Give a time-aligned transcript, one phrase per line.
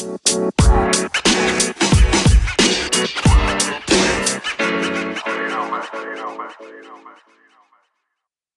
[0.00, 1.09] Bye.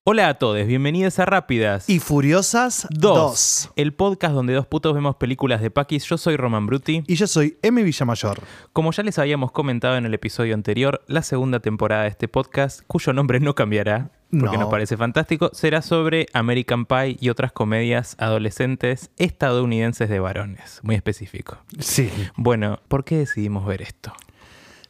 [0.06, 3.70] Hola a todos, bienvenidos a Rápidas Y Furiosas 2.
[3.76, 6.04] el podcast donde dos putos vemos películas de Pakis.
[6.04, 7.02] Yo soy Roman Bruti.
[7.06, 7.82] Y yo soy M.
[7.82, 8.42] Villamayor.
[8.74, 12.82] Como ya les habíamos comentado en el episodio anterior, la segunda temporada de este podcast,
[12.86, 14.64] cuyo nombre no cambiará, porque No.
[14.64, 20.96] nos parece fantástico, será sobre American Pie y otras comedias adolescentes estadounidenses de varones, muy
[20.96, 21.56] específico.
[21.78, 22.10] Sí.
[22.36, 24.12] Bueno, ¿por qué decidimos ver esto?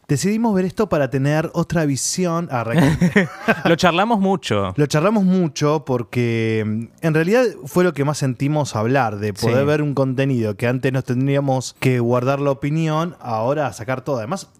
[0.08, 2.48] Decidimos ver esto para tener otra visión.
[2.50, 2.64] Ah,
[3.64, 4.72] Lo charlamos mucho.
[4.76, 9.60] Lo charlamos mucho porque mm, en realidad fue lo que más sentimos hablar, de poder
[9.60, 9.64] Sí.
[9.64, 14.18] ver un contenido que antes nos tendríamos que guardar la opinión, ahora sacar todo.
[14.18, 14.50] Además,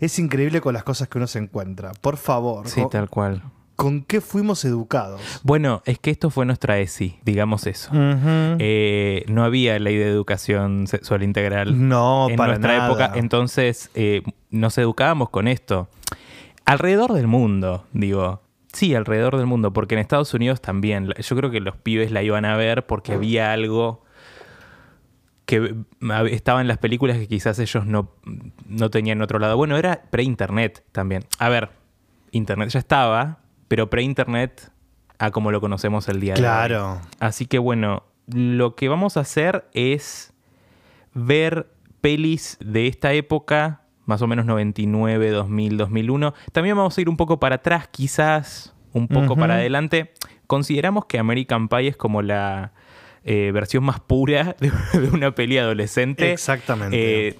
[0.00, 1.92] es increíble con las cosas que uno se encuentra.
[2.00, 3.42] Por favor, Sí, ¿con, tal cual.
[3.80, 5.40] Con qué fuimos educados?
[5.42, 7.90] Bueno, es que esto fue nuestra ESI, digamos eso.
[7.94, 12.88] Eh, no había ley de educación sexual integral no, en para nuestra nada.
[12.88, 15.88] época, entonces eh, nos educábamos con esto.
[16.66, 18.42] Alrededor del mundo, digo.
[18.70, 21.14] Sí, alrededor del mundo, porque en Estados Unidos también.
[21.18, 24.04] Yo creo que los pibes la iban a ver porque había algo
[25.46, 25.74] que
[26.30, 28.10] estaba en las películas que quizás ellos no,
[28.66, 29.56] no tenían en otro lado.
[29.56, 31.24] Bueno, era pre-internet también.
[31.38, 31.70] A ver,
[32.30, 33.38] internet ya estaba,
[33.70, 34.72] pero pre-internet
[35.20, 36.44] a como lo conocemos el día de hoy.
[36.44, 37.00] Claro.
[37.20, 40.32] Así que bueno, lo que vamos a hacer es
[41.14, 41.68] ver
[42.00, 46.34] pelis de esta época, más o menos 99, 2000, 2001.
[46.50, 50.14] También vamos a ir un poco para atrás, quizás un poco para adelante.
[50.48, 52.72] Consideramos que American Pie es como la
[53.22, 56.32] eh, versión más pura de, de una peli adolescente.
[56.32, 57.28] Exactamente.
[57.28, 57.38] Eh,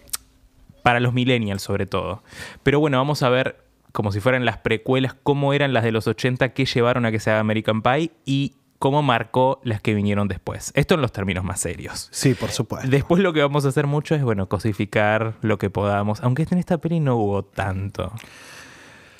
[0.84, 2.22] para los millennials sobre todo.
[2.62, 6.06] Pero bueno, vamos a ver como si fueran las precuelas, cómo eran las de los
[6.06, 10.26] 80 que llevaron a que se haga American Pie y cómo marcó las que vinieron
[10.26, 10.72] después.
[10.74, 12.08] Esto en los términos más serios.
[12.10, 12.88] Sí, por supuesto.
[12.88, 16.20] Después lo que vamos a hacer mucho es, bueno, cosificar lo que podamos.
[16.22, 18.12] Aunque en esta peli no hubo tanto.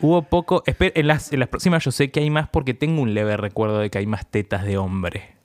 [0.00, 0.62] Hubo poco...
[0.66, 3.80] En las, en las próximas yo sé que hay más porque tengo un leve recuerdo
[3.80, 5.39] de que hay más tetas de hombre.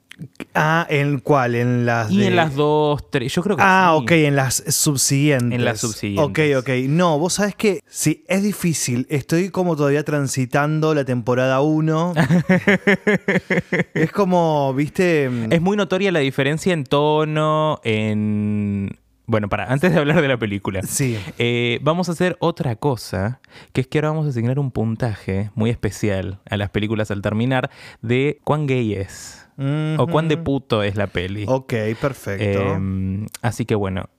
[0.54, 1.54] Ah, ¿en cuál?
[1.54, 3.32] En las Y de- en las dos, tres...
[3.34, 4.02] Yo creo que Ah, sí.
[4.02, 5.52] ok, en las subsiguientes.
[5.58, 6.24] En las subsiguientes.
[6.54, 6.70] Ok, ok.
[6.88, 9.06] No, vos sabés que sí, es difícil.
[9.10, 12.14] Estoy como todavía transitando la temporada 1.
[13.94, 15.30] es como, viste.
[15.50, 18.98] Es muy notoria la diferencia en tono, en...
[19.28, 20.82] Bueno, para, antes de hablar de la película.
[20.84, 21.18] Sí.
[21.38, 23.40] Eh, vamos a hacer otra cosa,
[23.72, 27.22] que es que ahora vamos a asignar un puntaje muy especial a las películas al
[27.22, 27.68] terminar
[28.02, 29.45] de cuán gay es.
[29.58, 31.44] O cuán de puto es la peli.
[31.48, 32.44] Ok, perfecto.
[32.44, 34.10] Eh, así que bueno,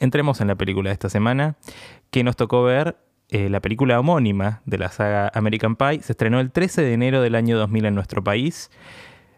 [0.00, 1.56] entremos en la película de esta semana,
[2.10, 2.96] que nos tocó ver
[3.30, 6.00] eh, la película homónima de la saga American Pie.
[6.00, 8.70] Se estrenó el 13 de enero del año 2000 en nuestro país.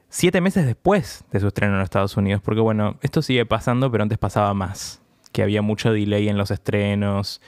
[0.09, 4.03] Siete meses después de su estreno en Estados Unidos, porque bueno, esto sigue pasando, pero
[4.03, 5.00] antes pasaba más,
[5.33, 7.41] que había mucho delay en los estrenos,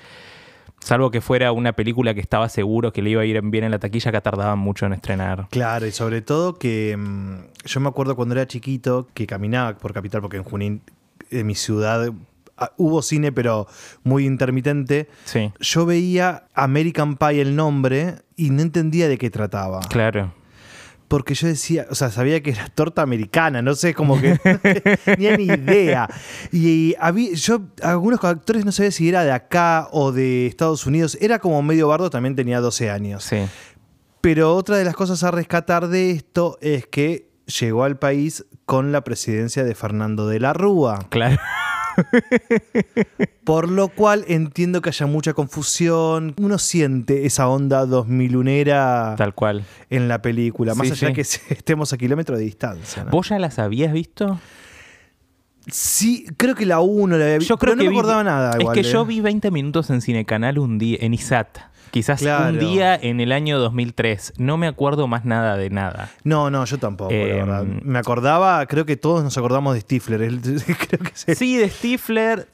[0.82, 3.70] salvo que fuera una película que estaba seguro que le iba a ir bien en
[3.70, 5.48] la taquilla, que tardaban mucho en estrenar.
[5.50, 9.93] Claro, y sobre todo que mm, yo me acuerdo cuando era chiquito que caminaba por
[9.93, 10.82] Capital, porque en Junín,
[11.31, 12.12] en mi ciudad,
[12.59, 13.66] ah, hubo cine, pero
[14.03, 15.09] muy intermitente.
[15.25, 19.81] Sí, Yo veía American Pie el nombre y no entendía de qué trataba.
[19.88, 20.32] claro.
[21.12, 24.59] Porque yo decía, o sea, sabía que era torta americana, no sé, como que no
[25.05, 26.09] tenía ni idea.
[26.50, 31.19] Y había, yo, algunos actores no sabía si era de acá o de Estados Unidos.
[31.21, 33.25] Era como medio bardo, también tenía 12 años.
[33.25, 33.43] Sí.
[34.23, 37.29] Pero otra de las cosas a rescatar de esto es que
[37.61, 41.09] llegó al país con la presidencia de Fernando de la Rúa.
[41.11, 41.37] Claro.
[43.45, 46.35] Por lo cual entiendo que haya mucha confusión.
[46.39, 49.65] Uno siente esa onda 2001era Tal cual.
[49.91, 51.15] en la película, más Sí, allá sí.
[51.15, 51.21] que
[51.55, 53.05] estemos a kilómetros de distancia.
[53.05, 53.11] ¿no?
[53.11, 54.39] ¿Vos ya las habías visto?
[55.69, 57.55] Sí, creo que la 1 la había visto.
[57.55, 58.57] Yo creo pero que no vi- me acordaba nada.
[58.59, 58.93] Igual, es que ¿eh?
[58.93, 61.59] yo vi 20 minutos en Cinecanal un día, en ISAT.
[61.93, 62.49] Quizás Claro.
[62.55, 64.33] un día en el año 2003.
[64.39, 66.11] No me acuerdo más nada de nada.
[66.25, 67.63] No, no, yo tampoco, Eh, la verdad.
[67.65, 70.23] Me acordaba, creo que todos nos acordamos de Stifler.
[70.23, 70.41] el-
[70.89, 71.35] creo que sí.
[71.35, 72.49] Sí, de Stifler,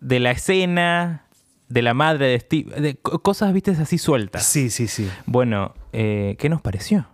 [0.00, 1.26] de la escena,
[1.68, 4.44] de la madre de Stifler, de co- cosas, viste, así sueltas.
[4.46, 5.10] Sí, sí, sí.
[5.26, 7.06] Bueno, eh, ¿qué nos pareció?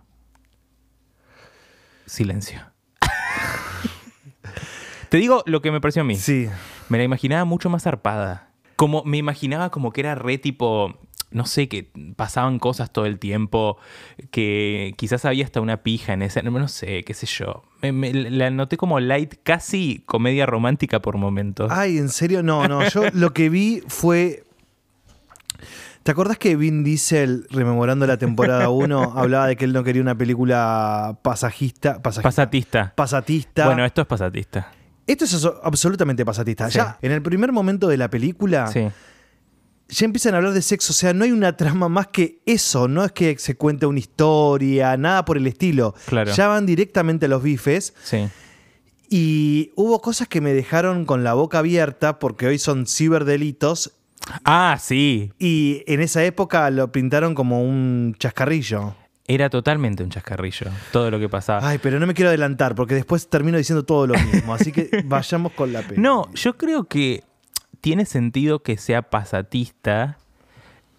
[2.05, 2.61] Silencio.
[5.09, 6.15] Te digo lo que me pareció a mí.
[6.15, 6.47] Sí.
[6.89, 8.49] Me la imaginaba mucho más zarpada.
[8.75, 10.97] Como me imaginaba como que era re tipo,
[11.31, 13.77] no sé, que pasaban cosas todo el tiempo,
[14.31, 17.63] que quizás había hasta una pija en ese, no sé, qué sé yo.
[17.81, 21.71] Me, me- la noté como light, casi comedia romántica por momentos.
[21.71, 22.43] Ay, ¿en serio?
[22.43, 22.87] No, no.
[22.89, 24.43] Yo lo que vi fue.
[26.03, 30.01] ¿Te acordás que Vin Diesel, rememorando la temporada 1, hablaba de que él no quería
[30.01, 32.01] una película pasajista?
[32.01, 32.93] pasajista Pasatista.
[32.95, 33.65] pasatista.
[33.67, 34.71] Bueno, esto es pasatista.
[35.05, 36.69] Esto es absolutamente pasatista.
[36.71, 36.77] Sí.
[36.79, 38.87] Ya en el primer momento de la película, Sí.
[39.91, 40.93] Ya empiezan a hablar de sexo.
[40.93, 42.87] O sea, no hay una trama más que eso.
[42.87, 45.93] No es que se cuente una historia, nada por el estilo.
[46.05, 46.31] Claro.
[46.33, 47.93] Ya van directamente a los bifes.
[48.03, 48.27] Sí.
[49.09, 53.91] Y hubo cosas que me dejaron con la boca abierta porque hoy son ciberdelitos.
[54.45, 55.33] Ah, sí.
[55.37, 58.95] Y en esa época lo pintaron como un chascarrillo.
[59.27, 60.67] Era totalmente un chascarrillo.
[60.93, 61.67] Todo lo que pasaba.
[61.67, 64.53] Ay, pero no me quiero adelantar porque después termino diciendo todo lo mismo.
[64.53, 66.01] Así que vayamos con la peli.
[66.01, 67.23] No, yo creo que
[67.81, 70.17] tiene sentido que sea pasatista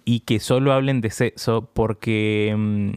[0.05, 2.91] y que solo hablen de sexo porque mm,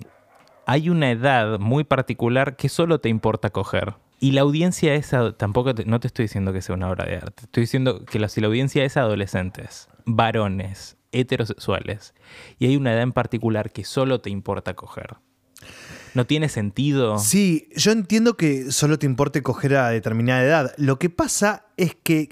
[0.66, 3.94] hay una edad muy particular que solo te importa coger.
[4.20, 7.18] Y la audiencia es, tampoco te- no te estoy diciendo que sea una obra de
[7.18, 12.14] arte, estoy diciendo que la, si la audiencia es adolescentes, varones, heterosexuales,
[12.58, 15.18] y hay una edad en particular que solo te importa coger.
[16.16, 17.20] No tiene sentido.
[17.20, 20.74] Sí, yo entiendo que solo te importe coger a determinada edad.
[20.78, 22.30] Lo que pasa es que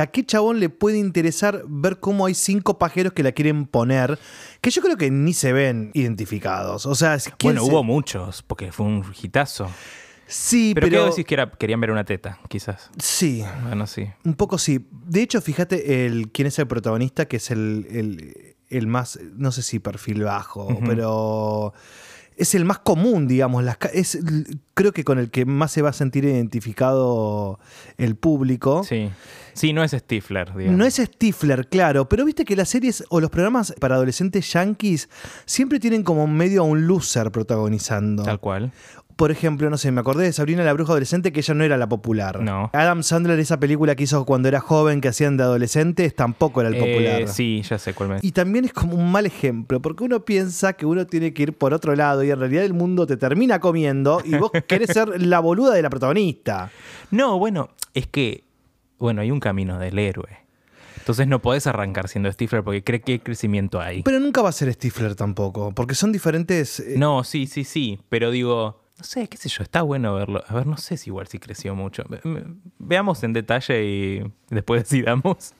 [0.00, 4.18] a qué chabón le puede interesar ver cómo hay cinco pajeros que la quieren poner,
[4.62, 6.86] que yo creo que ni se ven identificados.
[6.86, 9.70] O sea, ¿quién Bueno, se- hubo muchos, porque fue un hitazo.
[10.26, 11.04] Sí, Pero, pero.
[11.04, 12.90] ¿qué decís que era, querían ver una teta, quizás?
[12.98, 14.06] Sí, Bueno, sí.
[14.24, 14.86] un poco sí.
[15.06, 19.52] De hecho, fíjate el, quién es el protagonista, que es el, el- el más, no
[19.52, 21.74] sé si perfil bajo, pero
[22.36, 23.64] es el más común, digamos.
[23.64, 24.18] Las, es,
[24.74, 27.58] creo que con el que más se va a sentir identificado
[27.96, 28.84] el público.
[28.84, 29.10] Sí.
[29.52, 30.78] Sí, no es Stifler, digamos.
[30.78, 35.08] No es Stifler, claro, pero viste que las series o los programas para adolescentes yankees
[35.46, 38.24] siempre tienen como medio a un loser protagonizando.
[38.24, 38.72] Tal cual.
[39.16, 41.76] Por ejemplo, no sé, me acordé de Sabrina la Bruja Adolescente, que ella no era
[41.76, 42.40] la popular.
[42.40, 42.70] No.
[42.72, 46.70] Adam Sandler, esa película que hizo cuando era joven, que hacían de adolescentes, tampoco era
[46.70, 47.22] el popular.
[47.22, 48.18] Eh, sí, ya sé cuál me...
[48.22, 51.52] Y también es como un mal ejemplo, porque uno piensa que uno tiene que ir
[51.52, 55.22] por otro lado y en realidad el mundo te termina comiendo y vos querés ser
[55.22, 56.70] la boluda de la protagonista.
[57.10, 58.44] No, bueno, es que...
[58.98, 60.38] Bueno, hay un camino del héroe.
[60.98, 64.02] Entonces no podés arrancar siendo Stifler porque cree que hay crecimiento ahí.
[64.02, 66.80] Pero nunca va a ser Stifler tampoco, porque son diferentes...
[66.80, 68.00] eh, No, sí, sí, sí.
[68.08, 70.42] Pero digo, no sé, qué sé yo, está bueno verlo.
[70.46, 72.04] A ver, no sé si igual si creció mucho.
[72.78, 75.54] Veamos en detalle y después decidamos.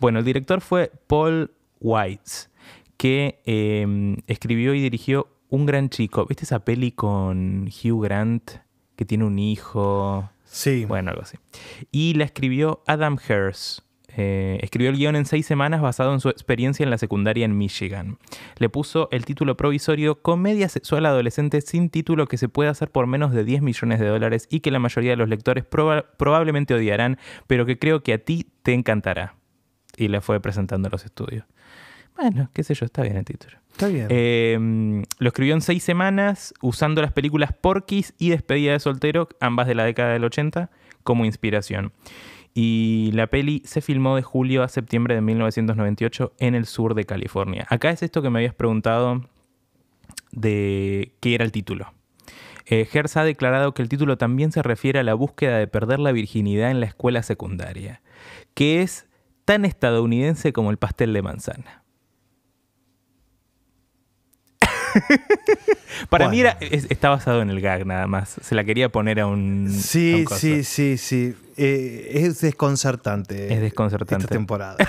[0.00, 2.48] Bueno, el director fue Paul Weitz,
[2.96, 6.24] que eh, escribió y dirigió Un Gran Chico.
[6.26, 8.52] ¿Viste esa peli con Hugh Grant
[8.96, 10.30] que tiene un hijo?
[10.44, 10.86] Sí.
[10.86, 11.36] Bueno, algo así.
[11.92, 13.82] Y la escribió Adam Hers.
[14.20, 17.56] Eh, escribió el guion en seis semanas basado en su experiencia en la secundaria en
[17.56, 18.18] Michigan.
[18.56, 23.06] Le puso el título provisorio Comedia sexual adolescente sin título que se puede hacer por
[23.06, 26.74] menos de 10 millones de dólares y que la mayoría de los lectores proba- probablemente
[26.74, 27.16] odiarán,
[27.46, 29.36] pero que creo que a ti te encantará.
[29.96, 31.44] Y le fue presentando a los estudios.
[32.16, 33.58] Bueno, qué sé yo, está bien el título.
[33.70, 34.08] Está bien.
[34.10, 39.68] Eh, lo escribió en seis semanas usando las películas Porky's y Despedida de Soltero, ambas
[39.68, 40.70] de la década del 80,
[41.04, 41.92] como inspiración.
[42.54, 47.04] Y la peli se filmó de julio a septiembre de 1998 en el sur de
[47.04, 47.66] California.
[47.68, 49.22] Acá es esto que me habías preguntado
[50.32, 51.92] de qué era el título.
[52.66, 56.12] Eh, ha declarado que el título también se refiere a la búsqueda de perder la
[56.12, 58.02] virginidad en la escuela secundaria,
[58.52, 59.06] que es
[59.46, 61.84] tan estadounidense como el pastel de manzana.
[66.10, 68.36] Para mí era- es- está basado en el gag nada más.
[68.42, 69.66] Se la quería poner a un.
[69.68, 70.40] a Sí, un coso.
[70.40, 71.34] sí, sí, sí.
[71.56, 73.52] Eh, es desconcertante.
[73.52, 74.24] Es desconcertante.
[74.24, 74.76] Esta temporada.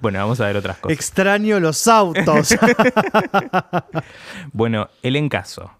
[0.00, 0.96] Bueno, vamos a ver otras cosas.
[0.96, 2.54] Extraño los autos.
[4.52, 5.70] Bueno, el encaso.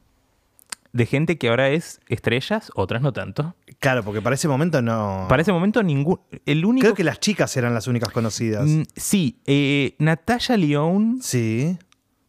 [0.92, 3.54] De gente que ahora es estrellas, otras no tanto.
[3.80, 5.26] claro, porque para ese momento no.
[5.28, 6.20] Para ese momento, ningún.
[6.46, 6.84] El único.
[6.84, 8.64] Creo que las chicas eran las únicas conocidas.
[8.66, 11.76] Mm, sí, eh, Natalia León, Sí,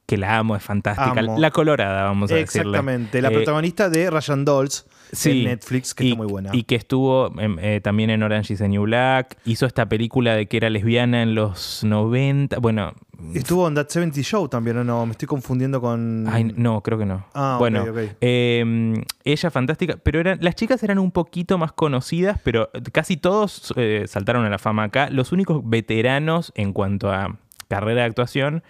[0.08, 1.20] que la amo, es fantástica.
[1.20, 1.38] Amo.
[1.38, 2.70] La colorada, vamos a decirle.
[2.70, 3.22] exactamente.
[3.22, 6.50] La Eh, protagonista de Ryan Dolls sí, en Netflix, que y, está muy buena.
[6.54, 9.38] Y que estuvo em, eh, también en Orange is the New Black.
[9.44, 12.58] Hizo esta película de que era lesbiana en los 90.
[12.60, 12.94] Bueno.
[13.34, 15.06] Estuvo en That 70 Show también, ¿o no?
[15.06, 16.26] Me estoy confundiendo con.
[16.30, 17.26] Ay, no, creo que no.
[17.34, 17.98] Ah, bueno, ok.
[18.22, 18.94] eh,
[19.26, 24.06] ella fantástica, pero eran, las chicas eran un poquito más conocidas, pero casi todos eh,
[24.08, 25.10] saltaron a la fama acá.
[25.10, 27.38] Los únicos veteranos en cuanto a
[27.68, 28.64] carrera de actuación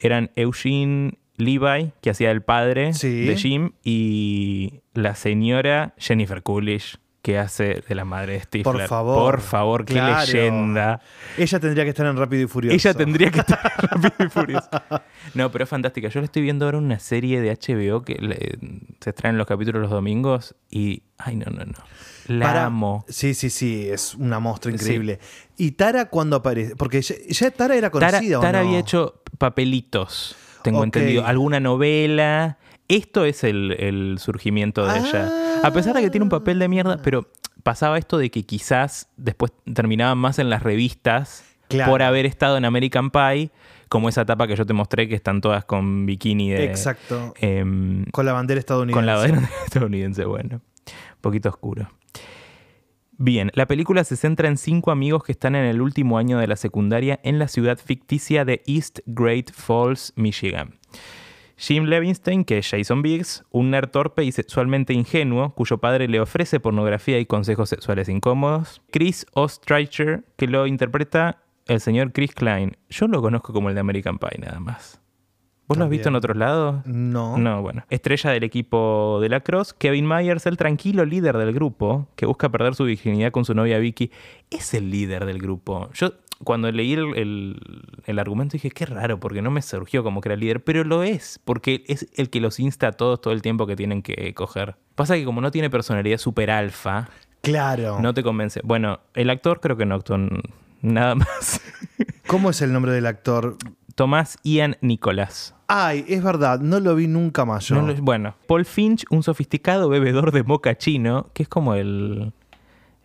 [0.00, 3.26] eran Eugene Levi, que hacía el padre Sí.
[3.26, 8.64] de Jim, y la señora Jennifer Coolidge, que hace de la madre de Stifler.
[8.80, 9.16] Por favor.
[9.32, 10.26] Por favor, qué Claro.
[10.26, 11.00] leyenda.
[11.38, 12.74] Ella tendría que estar en Rápido y Furioso.
[12.76, 14.68] Ella tendría que estar en Rápido y Furioso.
[15.32, 16.08] No, pero es fantástica.
[16.08, 18.58] Yo le estoy viendo ahora una serie de HBO que le-
[19.00, 21.02] se extraen los capítulos los domingos y.
[21.16, 21.78] Ay, no, no, no.
[22.26, 23.06] La Para- amo.
[23.08, 24.82] Sí, sí, sí, es una monstruo Sí.
[24.84, 25.18] increíble.
[25.56, 26.76] ¿Y Tara cuándo aparece?
[26.76, 28.38] Porque ya, ya Tara era Tara, conocida.
[28.38, 28.68] ¿o Tara no?
[28.68, 31.24] había hecho papelitos, tengo entendido.
[31.26, 32.58] Alguna novela.
[32.88, 35.30] Esto es el, el surgimiento de ella.
[35.62, 37.26] A pesar de que tiene un papel de mierda, pero
[37.62, 41.90] pasaba esto de que quizás después terminaban más en las revistas Claro.
[41.90, 43.50] por haber estado en American Pie,
[43.88, 46.64] como esa etapa que yo te mostré que están todas con bikini de...
[46.64, 47.32] Exacto.
[47.40, 48.94] em, Con la bandera estadounidense.
[48.98, 50.56] con la bandera estadounidense, bueno.
[50.86, 51.88] Un poquito oscuro.
[53.16, 56.48] Bien, la película se centra en cinco amigos que están en el último año de
[56.48, 60.74] la secundaria en la ciudad ficticia de East Great Falls, Michigan.
[61.56, 66.20] Jim Levinstein, que es Jason Biggs, un nerd torpe y sexualmente ingenuo, cuyo padre le
[66.20, 68.82] ofrece pornografía y consejos sexuales incómodos.
[68.90, 72.76] Chris Ostreicher, que lo interpreta el señor Chris Klein.
[72.90, 75.03] Yo lo conozco como el de American Pie, nada más.
[75.66, 76.84] ¿Vos lo has visto en otros lados?
[76.86, 77.38] No.
[77.38, 77.84] No, bueno.
[77.88, 82.50] Estrella del equipo de la Cross, Kevin Myers, el tranquilo líder del grupo, que busca
[82.50, 84.10] perder su virginidad con su novia Vicky,
[84.50, 85.88] es el líder del grupo.
[85.94, 90.20] Yo cuando leí el, el- el argumento dije, qué raro, porque no me surgió como
[90.20, 93.32] que era líder, pero lo es, porque es el que los insta a todos todo
[93.32, 94.76] el tiempo que tienen que coger.
[94.94, 97.08] Pasa que como no tiene personalidad super alfa,
[97.40, 98.00] Claro.
[98.00, 98.60] no te convence.
[98.64, 100.18] Bueno, el actor creo que no actuó
[100.82, 101.62] nada más.
[102.26, 103.56] ¿Cómo es el nombre del actor?
[103.94, 105.54] Tomás Ian Nicholas.
[105.66, 107.76] Ay, es verdad, no lo vi nunca más yo.
[107.76, 112.32] No lo- bueno, Paul Finch, un sofisticado bebedor de moca chino, que es como el,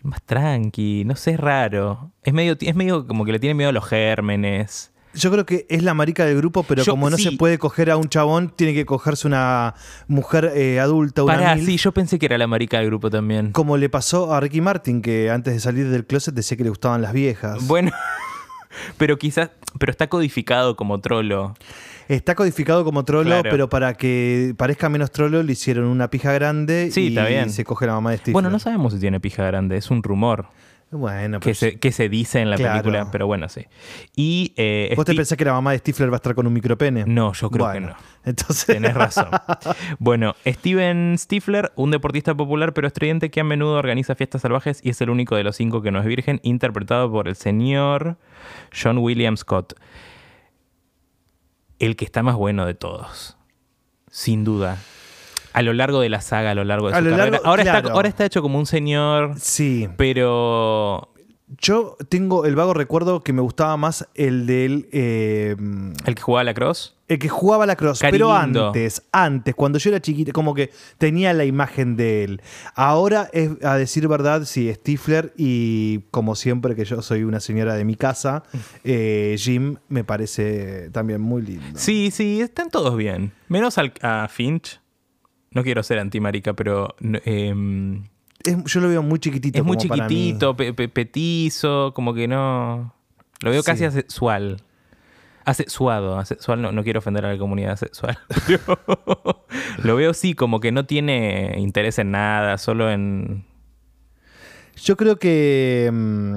[0.01, 2.11] el más tranqui, no sé, es raro.
[2.23, 4.91] Es medio, es medio como que le tiene miedo a los gérmenes.
[5.15, 7.23] Yo creo que es la marica del grupo, pero Yo- como no sí.
[7.23, 9.73] se puede coger a un chabón, tiene que cogerse una
[10.07, 13.51] mujer eh, adulta, una Pará, sí, yo pensé que era la marica del grupo también.
[13.51, 16.69] como le pasó a Ricky Martin, que antes de salir del closet decía que le
[16.69, 17.65] gustaban las viejas.
[17.67, 17.91] Bueno,
[18.97, 19.49] pero quizás,
[19.79, 21.55] pero está codificado como trolo.
[22.07, 23.49] Está codificado como trolo, Claro.
[23.51, 27.51] pero para que parezca menos trolo le hicieron una pija grande Sí, y está bien.
[27.51, 28.33] se coge la mamá de Steve.
[28.33, 30.47] Bueno, no sabemos si tiene pija grande, es un rumor
[30.91, 32.81] Bueno, que pero se, que se dice en la Claro.
[32.81, 33.67] película, pero bueno, sí.
[34.15, 36.53] Y eh, ¿Vos te pensás que la mamá de Stifler va a estar con un
[36.53, 37.03] micropene?
[37.05, 37.99] No, yo creo Bueno, que no.
[38.25, 39.27] Entonces, Tenés razón.
[39.99, 44.89] Bueno, Steven Stifler, un deportista popular pero estridente que a menudo organiza fiestas salvajes y
[44.89, 48.17] es el único de los cinco que no es virgen, interpretado por el señor
[48.73, 49.73] John William Scott.
[51.77, 53.37] El que está más bueno de todos.
[54.09, 54.77] Sin duda.
[55.53, 57.31] A lo largo de la saga, a lo largo de A su lo carrera.
[57.31, 59.87] largo- ahora, está, ahora está hecho como un señor, sí.
[59.97, 61.09] pero
[61.57, 64.87] Yo tengo el vago recuerdo que me gustaba más el del.
[64.91, 65.55] eh,
[66.05, 66.95] el que jugaba a la cross.
[67.07, 68.01] el que jugaba la cross.
[68.01, 72.41] Pero antes, antes, cuando yo era chiquita, como que tenía la imagen de él.
[72.75, 77.73] Ahora es, a decir verdad, sí, Stifler y como siempre que yo soy una señora
[77.73, 78.43] de mi casa,
[78.83, 81.65] eh, Jim me parece también muy lindo.
[81.79, 83.31] Sí, sí, están todos bien.
[83.47, 84.79] Menos al, a Finch.
[85.51, 88.03] No quiero ser antimarica, pero em,
[88.43, 89.57] Es- yo lo veo muy chiquitito.
[89.59, 90.09] es muy como para mí.
[90.09, 92.93] chiquitito, pe- pe- petizo, como que no.
[93.41, 94.61] Lo veo casi asexual.
[95.45, 98.19] Asexuado, asexual, no, no quiero ofender a la comunidad sexual.
[98.47, 98.79] pero
[99.83, 103.45] lo veo sí, como que no tiene interés en nada, solo en.
[104.75, 106.35] Yo creo que mm,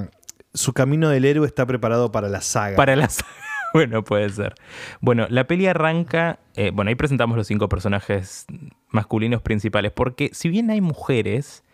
[0.55, 2.77] su camino del héroe está preparado para la saga.
[2.77, 3.29] Para la saga.
[3.75, 4.55] Bueno, puede ser.
[5.01, 6.39] Bueno, la peli arranca.
[6.57, 8.47] eh, bueno, ahí presentamos los cinco personajes
[8.93, 9.93] masculinos principales.
[9.93, 11.65] Porque si bien hay mujeres,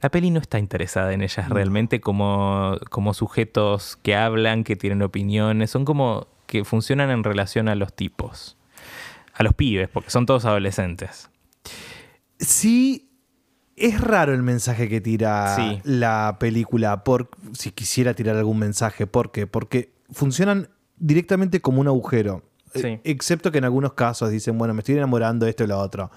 [0.00, 5.02] la peli no está interesada en ellas realmente como, como sujetos que hablan, que tienen
[5.02, 5.70] opiniones.
[5.70, 8.56] Son como que funcionan en relación a los tipos.
[9.34, 11.28] A los pibes, porque son todos adolescentes.
[12.38, 13.10] Sí,
[13.76, 15.80] es raro el mensaje que tira Sí.
[15.84, 19.06] la película, por, si quisiera tirar algún mensaje.
[19.06, 19.46] ¿Por qué?
[19.46, 22.42] Porque funcionan directamente como un agujero.
[22.74, 23.00] Sí.
[23.04, 26.10] Excepto que en algunos casos dicen, bueno, me estoy enamorando de esto y lo otro.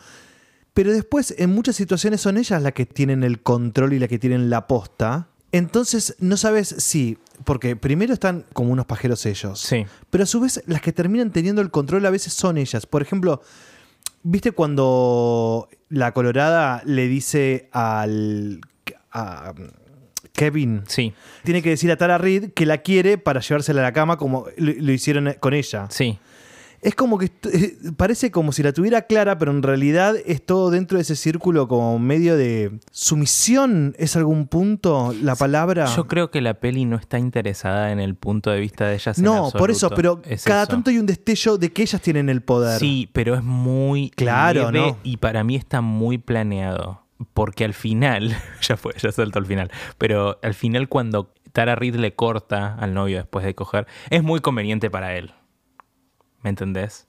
[0.77, 4.19] Pero después, en muchas situaciones son ellas las que tienen el control y las que
[4.19, 5.27] tienen la posta.
[5.51, 7.17] Entonces, no sabes si.
[7.45, 9.59] Porque primero están como unos pajeros ellos.
[9.59, 9.87] Sí.
[10.11, 12.85] Pero a su vez, las que terminan teniendo el control a veces son ellas.
[12.85, 13.41] Por ejemplo,
[14.21, 18.61] ¿viste cuando la Colorada le dice al.
[19.11, 19.55] a
[20.33, 20.83] Kevin?
[20.85, 21.11] Sí,
[21.43, 24.45] Tiene que decir a Tara Reid que la quiere para llevársela a la cama como
[24.57, 25.87] lo, lo hicieron con ella.
[25.89, 26.19] sí.
[26.81, 30.69] Es como que eh, parece como si la tuviera clara, pero en realidad es todo
[30.69, 33.95] dentro de ese círculo como medio de sumisión.
[33.97, 35.85] ¿Es algún punto la palabra?
[35.95, 39.17] Yo creo que la peli no está interesada en el punto de vista de ellas.
[39.17, 40.71] en no, por eso, pero Es cada eso.
[40.71, 42.79] tanto hay un destello de que ellas tienen el poder.
[42.79, 44.97] Sí, pero es muy Claro, leve ¿no?
[45.03, 47.01] y para mí está muy planeado.
[47.33, 51.95] Porque al final, ya fue, ya saltó al final, pero al final cuando Tara Reid
[51.95, 55.31] le corta al novio después de coger, es muy conveniente para él.
[56.43, 57.07] ¿Me entendés?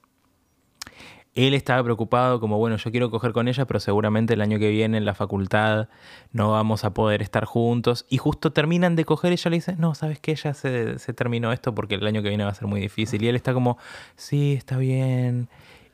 [1.35, 4.69] Él estaba preocupado como, bueno, yo quiero coger con ella, pero seguramente el año que
[4.69, 5.87] viene en la facultad
[6.31, 8.05] no vamos a poder estar juntos.
[8.09, 10.35] Y justo terminan de coger, ella le dice, no, ¿sabes qué?
[10.35, 13.23] Ya se, se terminó esto porque el año que viene va a ser muy difícil.
[13.23, 13.77] Y él está como,
[14.15, 15.49] sí, está bien.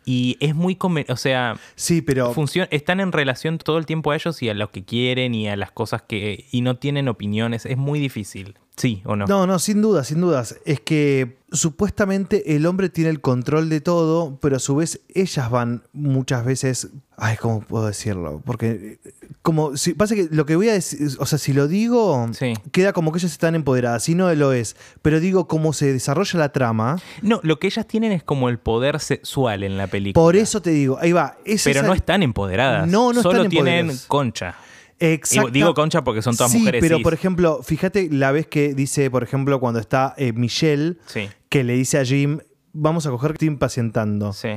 [0.06, 0.78] Y es muy...
[1.10, 2.34] O sea, Sí, pero
[2.70, 5.58] están en relación todo el tiempo a ellos y a lo que quieren y a
[5.58, 6.46] las cosas que...
[6.52, 7.66] Y no tienen opiniones.
[7.66, 8.56] Es muy difícil.
[8.78, 9.26] Sí o no.
[9.26, 10.58] No, no, sin dudas, sin dudas.
[10.66, 15.50] Es que supuestamente el hombre tiene el control de todo, pero a su vez ellas
[15.50, 16.90] van muchas veces.
[17.18, 18.42] Ay, ¿cómo puedo decirlo?
[18.46, 19.00] Porque,
[19.42, 22.54] como, si, pasa que lo que voy a decir, o sea, si lo digo, Sí.
[22.74, 24.76] queda como que ellas están empoderadas, si no lo es.
[25.02, 28.60] Pero digo, cómo se desarrolla la trama, No, lo que ellas tienen es como el
[28.60, 30.22] poder sexual en la película.
[30.22, 31.38] por eso te digo, ahí va.
[31.64, 32.88] Pero no están empoderadas.
[32.90, 34.06] No, no Solo están tienen empoderadas.
[34.08, 34.56] concha.
[35.00, 37.04] Exacta- Digo concha porque son todas sí, mujeres pero cis.
[37.04, 41.64] por ejemplo, fíjate la vez que dice, por ejemplo, cuando está eh, Michelle, Sí, que
[41.64, 42.40] le dice a Jim,
[42.74, 44.32] vamos a coger que estoy impacientando.
[44.34, 44.50] sí,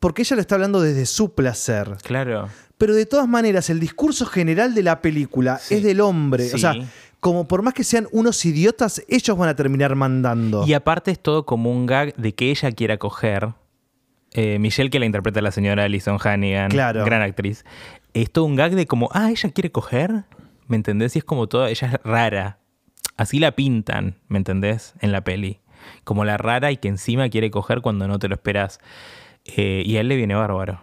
[0.00, 1.96] Porque ella lo está hablando desde su placer.
[2.02, 2.48] claro.
[2.76, 5.74] Pero de todas maneras, el discurso general de la película Sí.
[5.74, 6.54] es del hombre.
[6.54, 6.74] O sea,
[7.18, 10.64] como por más que sean unos idiotas, ellos van a terminar mandando.
[10.64, 13.48] Y aparte es todo como un gag de que ella quiera coger.
[14.30, 17.04] Eh, Michelle, que la interpreta la señora Alison Hannigan, Claro.
[17.04, 17.64] gran actriz.
[18.14, 20.24] Es todo un gag de como, ah, ella quiere coger.
[20.66, 21.16] ¿Me entendés?
[21.16, 22.58] Y es como todo, ella es rara.
[23.16, 24.94] Así la pintan, ¿me entendés?
[25.00, 25.60] En la peli.
[26.04, 28.80] Como la rara y que encima quiere coger cuando no te lo esperas.
[29.44, 30.80] Eh, y a él le viene bárbaro.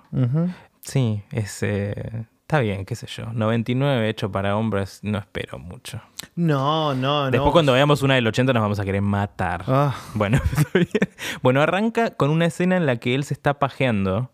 [0.81, 3.31] Sí, es, eh, está bien, qué sé yo.
[3.33, 6.01] 99 hecho para hombres, no espero mucho.
[6.35, 7.31] No, no, no.
[7.31, 9.63] Después cuando veamos una del 80 nos vamos a querer matar.
[9.67, 10.39] Ah, Bueno.
[11.41, 14.31] Bueno, arranca con una escena en la que él se está pajeando,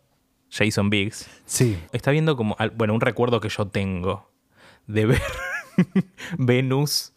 [0.52, 1.30] Jason Biggs.
[1.46, 1.80] sí.
[1.94, 4.30] Está viendo como, bueno, un recuerdo que yo tengo
[4.88, 5.22] de ver
[6.38, 7.14] Venus,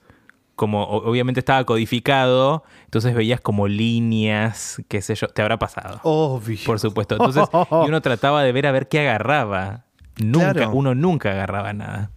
[0.56, 6.58] como obviamente estaba codificado, entonces veías como líneas, qué sé yo, te habrá pasado, Obvio.
[6.64, 7.16] por supuesto.
[7.16, 9.84] Entonces, y uno trataba de ver a ver qué agarraba.
[10.16, 10.70] Nunca, Claro.
[10.72, 12.10] uno nunca agarraba nada.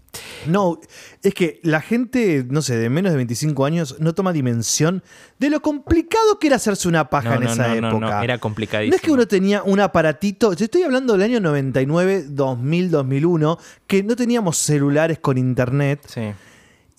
[0.46, 0.80] No,
[1.24, 5.04] es que la gente, no sé, de menos de 25 años no toma dimensión
[5.40, 8.18] de lo complicado que era hacerse una paja No, en no, esa no, no, época.
[8.18, 8.96] no, era No complicadísimo.
[8.96, 13.58] es que uno tenía un aparatito, te estoy hablando del año 99, 2000, 2001,
[13.88, 16.22] que no teníamos celulares con internet Sí.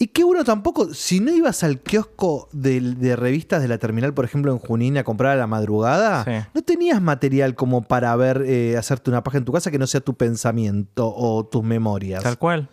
[0.01, 4.15] y que uno tampoco, si no ibas al kiosco de, de revistas de la terminal,
[4.15, 6.47] por ejemplo en Junín a comprar a la madrugada, Sí.
[6.55, 9.87] no tenías material como para ver, eh, hacerte una paja en tu casa que no
[9.87, 12.23] sea tu pensamiento o tus memorias.
[12.23, 12.69] Tal cual.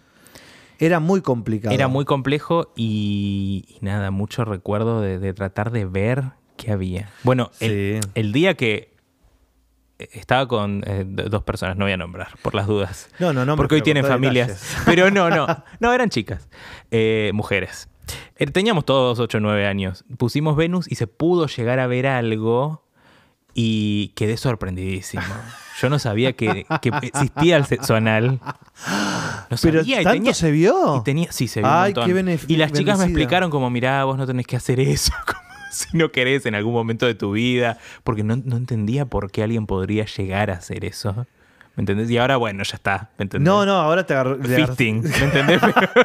[0.80, 1.74] Era muy complicado.
[1.74, 6.24] Era muy complejo y, y nada, mucho recuerdo de, de tratar de ver
[6.58, 7.10] qué había.
[7.24, 8.10] Bueno, el, Sí.
[8.16, 8.94] el día que
[9.98, 13.10] estaba con eh, do- dos personas, no voy a nombrar, por las dudas.
[13.20, 13.56] No, no, no.
[13.56, 14.48] porque hoy tienen familias.
[14.50, 14.78] detalles.
[14.86, 15.48] Pero no, no,
[15.80, 16.50] no, eran chicas,
[16.92, 17.90] eh, mujeres.
[18.38, 20.06] Eh, teníamos todos 8 o 9 años.
[20.18, 22.85] Pusimos Venus y se pudo llegar a ver algo
[23.56, 25.24] y quedé sorprendidísimo.
[25.82, 28.39] Yo no sabía que, que existía el sexo anal.
[29.50, 30.98] No Pero y tanto tenía- se vio.
[30.98, 32.38] y tenía, sí, se vio Ay, un montón.
[32.38, 35.39] qué y las chicas me explicaron como, mirá, vos no tenés que hacer eso, como
[35.72, 39.44] si no querés en algún momento de tu vida, porque no, no entendía por qué
[39.44, 41.26] alguien podría llegar a hacer eso.
[41.76, 42.10] ¿Me entendés?
[42.10, 43.10] Y ahora, bueno, ya está.
[43.18, 43.46] ¿Me entendés?
[43.46, 44.15] No, no, ahora te
[44.56, 45.62] Fisting, ¿me entendés?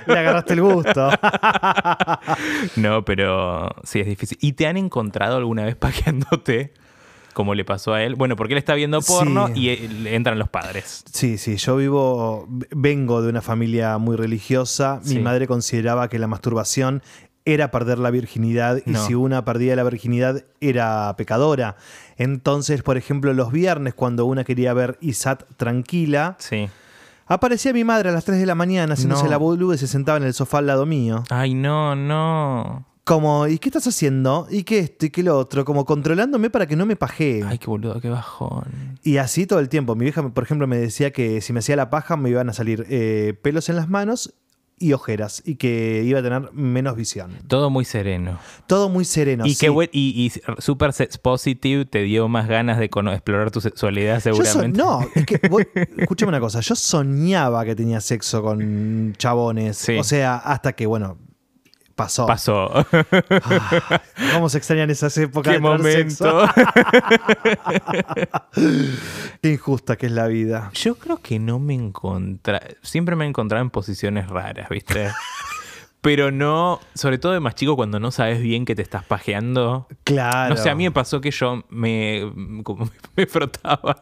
[0.07, 1.11] le agarraste el gusto.
[2.77, 4.37] no, pero sí es difícil.
[4.41, 6.75] ¿Y te han encontrado alguna vez pajeándote?
[7.35, 8.15] Como le pasó a él.
[8.17, 9.53] Bueno, porque él está viendo porno Sí.
[9.61, 11.05] y eh, le entran los padres.
[11.13, 15.01] Sí, sí, yo vivo, vengo de una familia muy religiosa.
[15.05, 15.19] Mi Sí.
[15.21, 17.03] madre consideraba que la masturbación
[17.45, 19.07] era perder la virginidad y No.
[19.07, 21.77] si una perdía la virginidad era pecadora.
[22.17, 26.69] Entonces, por ejemplo, los viernes cuando una quería ver Isat tranquila, Sí.
[27.27, 29.31] aparecía mi madre a las 3 de la mañana haciéndose No.
[29.31, 31.25] la boluda y se sentaba en el sofá al lado mío.
[31.31, 32.85] Ay, no, no.
[33.11, 34.47] Como, ¿y qué estás haciendo?
[34.51, 35.05] ¿Y qué esto?
[35.07, 35.65] ¿Y qué lo otro?
[35.65, 37.43] Como controlándome para que no me pajee.
[37.45, 38.99] Ay, qué boludo, qué bajón.
[39.03, 39.97] Y así todo el tiempo.
[39.97, 42.53] Mi vieja, por ejemplo, me decía que si me hacía la paja me iban a
[42.53, 44.35] salir eh, pelos en las manos
[44.79, 47.33] y ojeras y que iba a tener menos visión.
[47.49, 48.39] Todo muy sereno.
[48.69, 49.45] Todo muy sereno.
[49.45, 49.59] y sí.
[49.67, 54.23] qué buen- y, y super sex positive te dio más ganas de explorar tu sexualidad
[54.25, 54.79] Yo so- seguramente.
[54.79, 55.65] no, es que, vos-
[55.99, 59.77] escúchame una cosa, yo soñaba que tenía sexo con chabones.
[59.79, 59.99] Sí.
[59.99, 61.19] O sea, hasta que, bueno,
[62.01, 62.27] pasó.
[62.27, 62.71] Pasó.
[62.73, 64.01] Ah,
[64.33, 66.49] ¿Cómo se extrañan esas épocas qué de momento.
[69.43, 70.71] Qué injusta que es la vida.
[70.75, 72.65] Yo creo que no me encontraba.
[72.83, 75.11] Siempre me he encontrado en posiciones raras, ¿viste?
[76.01, 79.87] Pero no, sobre todo de más chico cuando no sabes bien que te estás pajeando.
[80.05, 80.55] Claro.
[80.55, 82.23] No sé, a mí me pasó que yo me,
[82.65, 84.01] como me frotaba.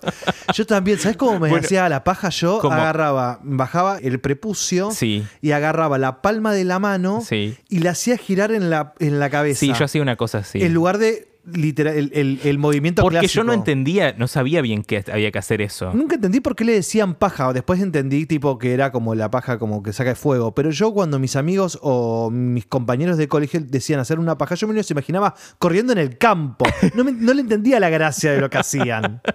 [0.55, 2.29] Yo también, ¿sabes cómo me Bueno, hacía la paja?
[2.29, 2.75] Yo ¿cómo?
[2.77, 7.57] agarraba, bajaba el prepucio Sí, y agarraba la palma de la mano sí.
[7.69, 9.61] y la hacía girar en la, en la cabeza.
[9.61, 10.63] Sí, yo hacía una cosa así.
[10.63, 13.35] En lugar de literal, el, el- el movimiento Porque clásico.
[13.41, 15.93] yo no entendía, no sabía bien que había que hacer eso.
[15.95, 17.53] Nunca entendí por qué le decían paja.
[17.53, 20.55] Después entendí tipo que era como la paja como que saca de fuego.
[20.55, 24.69] Pero yo cuando mis amigos o mis compañeros de colegio decían hacer una paja, yo
[24.69, 26.65] me los imaginaba corriendo en el campo.
[26.95, 29.21] No, me- no le entendía la gracia de lo que hacían.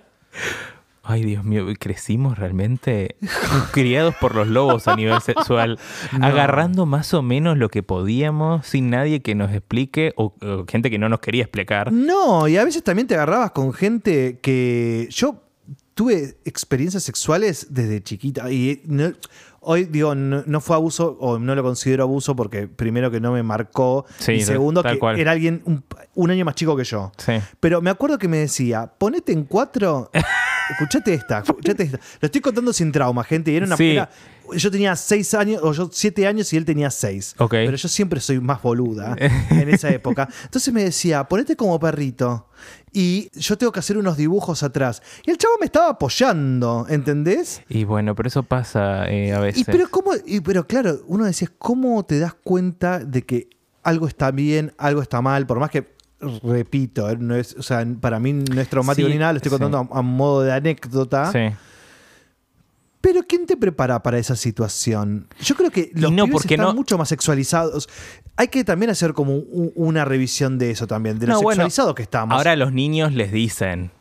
[1.05, 3.17] Ay, Dios mío, crecimos realmente
[3.71, 5.77] criados por los lobos a nivel sexual,
[6.17, 6.25] No.
[6.25, 10.89] agarrando más o menos lo que podíamos sin nadie que nos explique o, o gente
[10.89, 11.91] que no nos quería explicar.
[11.91, 15.43] No, y a veces también te agarrabas con gente que yo
[15.93, 19.11] tuve experiencias sexuales desde chiquita y no-
[19.59, 23.33] hoy digo, no, no fue abuso o no lo considero abuso porque primero que no
[23.33, 25.19] me marcó Sí, y segundo que cual.
[25.19, 25.83] era alguien un,
[26.15, 27.11] un año más chico que yo.
[27.17, 27.33] Sí.
[27.59, 30.09] Pero me acuerdo que me decía, ponete en cuatro.
[30.71, 31.97] Escuchate esta, escuchate esta.
[32.21, 33.51] Lo estoy contando sin trauma, gente.
[33.51, 33.91] Y era una Sí.
[33.91, 34.09] era-
[34.55, 37.33] yo tenía seis años, o yo siete años y él tenía seis.
[37.37, 37.51] Ok.
[37.51, 39.15] Pero yo siempre soy más boluda
[39.49, 40.27] en esa época.
[40.43, 42.47] Entonces me decía, ponete como perrito.
[42.91, 45.01] Y yo tengo que hacer unos dibujos atrás.
[45.25, 47.61] Y el chavo me estaba apoyando, ¿entendés?
[47.69, 49.61] Y bueno, pero eso pasa eh, a veces.
[49.61, 53.49] Y pero cómo, y pero claro, uno decía, ¿cómo te das cuenta de que
[53.81, 55.47] algo está bien, algo está mal?
[55.47, 55.92] Por más que,
[56.43, 59.37] repito, eh, no es, o sea, para mí no es traumático Sí, ni nada, lo
[59.37, 59.57] estoy sí.
[59.59, 61.31] contando a, a modo de anécdota.
[61.31, 61.39] Sí.
[63.01, 65.27] Pero ¿quién te prepara para esa situación?
[65.41, 67.89] Yo creo que los no, pibes están no- mucho más sexualizados.
[68.37, 71.63] Hay que también hacer como un- una revisión de eso también, de lo No, bueno,
[71.63, 72.37] sexualizado que estamos.
[72.37, 73.91] Ahora los niños les dicen,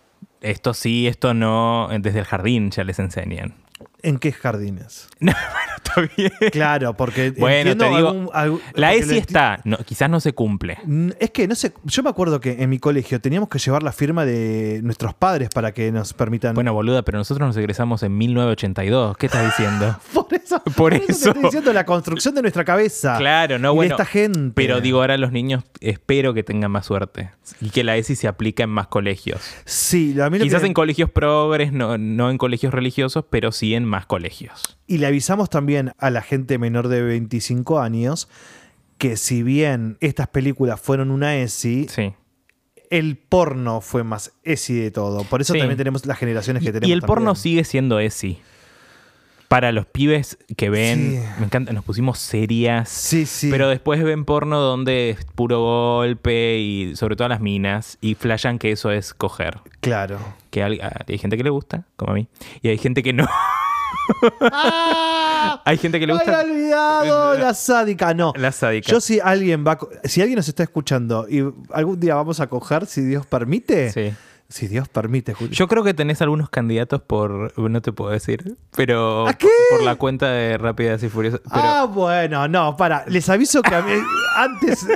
[0.40, 3.54] esto sí, esto no, desde el jardín ya les enseñan.
[4.02, 5.08] ¿En qué jardines?
[5.20, 6.32] No, bueno, está bien.
[6.52, 10.32] Claro, porque Bueno, te digo, algún- algún- La porque ESI está, no, quizás no se
[10.32, 10.78] cumple.
[10.84, 13.82] Mm, Es que no sé, yo me acuerdo que en mi colegio teníamos que llevar
[13.82, 16.54] la firma de nuestros padres para que nos permitan.
[16.54, 19.16] Bueno, boluda, pero nosotros nos egresamos en 1982.
[19.16, 19.96] ¿Qué estás diciendo?
[20.14, 21.28] por eso, por te eso.
[21.30, 23.16] estoy diciendo la construcción de nuestra cabeza.
[23.18, 23.94] Claro, no, y de bueno.
[23.94, 24.52] esta gente.
[24.54, 28.28] Pero digo, ahora los niños espero que tengan más suerte y que la ESI se
[28.28, 29.40] aplique en más colegios.
[29.64, 33.52] Sí, a mí lo Quizás que- en colegios progres, no, no en colegios religiosos, pero
[33.52, 34.78] sí en más colegios.
[34.86, 38.28] Y le avisamos también a la gente menor de 25 años
[38.98, 42.12] que si bien estas películas fueron una ESI, Sí.
[42.90, 45.24] el porno fue más ESI de todo.
[45.24, 45.58] Por eso Sí.
[45.58, 46.88] también tenemos las generaciones que Y, tenemos.
[46.88, 48.40] y el porno sigue siendo ESI.
[49.48, 51.28] Para los pibes que ven, Sí.
[51.40, 52.88] me encanta, nos pusimos serias.
[52.88, 53.50] Sí, sí.
[53.50, 58.58] Pero después ven porno donde es puro golpe y sobre todo las minas y flashan
[58.58, 59.58] que eso es coger.
[59.80, 60.18] Claro.
[60.50, 62.28] Que hay, hay gente que le gusta, como a mí,
[62.62, 63.28] y hay gente que no.
[65.64, 68.14] Hay gente que le gusta Había olvidado la sádica.
[68.14, 68.32] No.
[68.36, 68.90] la sádica.
[68.90, 72.86] Yo si alguien va, si alguien nos está escuchando y algún día vamos a coger,
[72.86, 74.12] si Dios permite, Sí.
[74.48, 75.52] si Dios permite, Julio.
[75.54, 79.48] Yo creo que tenés algunos candidatos por, no te puedo decir, pero ¿A qué?
[79.70, 81.40] por, por la cuenta de Rápidas y Furiosas.
[81.44, 83.92] Pero, ah, bueno, no, para, les aviso que a mí
[84.36, 84.86] antes,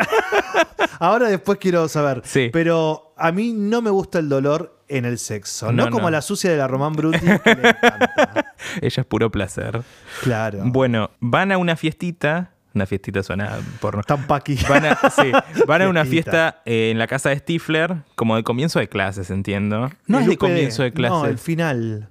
[0.98, 2.50] ahora después quiero saber, Sí.
[2.52, 6.10] pero a mí no me gusta el dolor en el sexo, no, No, como no.
[6.10, 7.18] la sucia de la Román Bruti.
[7.18, 8.54] que le encanta.
[8.80, 9.82] ella es puro placer.
[10.22, 10.60] Claro.
[10.64, 12.50] Bueno, van a una fiestita.
[12.74, 14.02] Una fiestita suena porno.
[14.02, 14.58] Tan paqui.
[14.68, 15.32] Van a, sí,
[15.66, 19.30] van a una fiesta eh, en la casa de Stifler, como de comienzo de clases,
[19.30, 19.90] entiendo.
[20.06, 20.38] No El es de UPD.
[20.40, 21.18] comienzo de clases.
[21.18, 22.08] No, el final.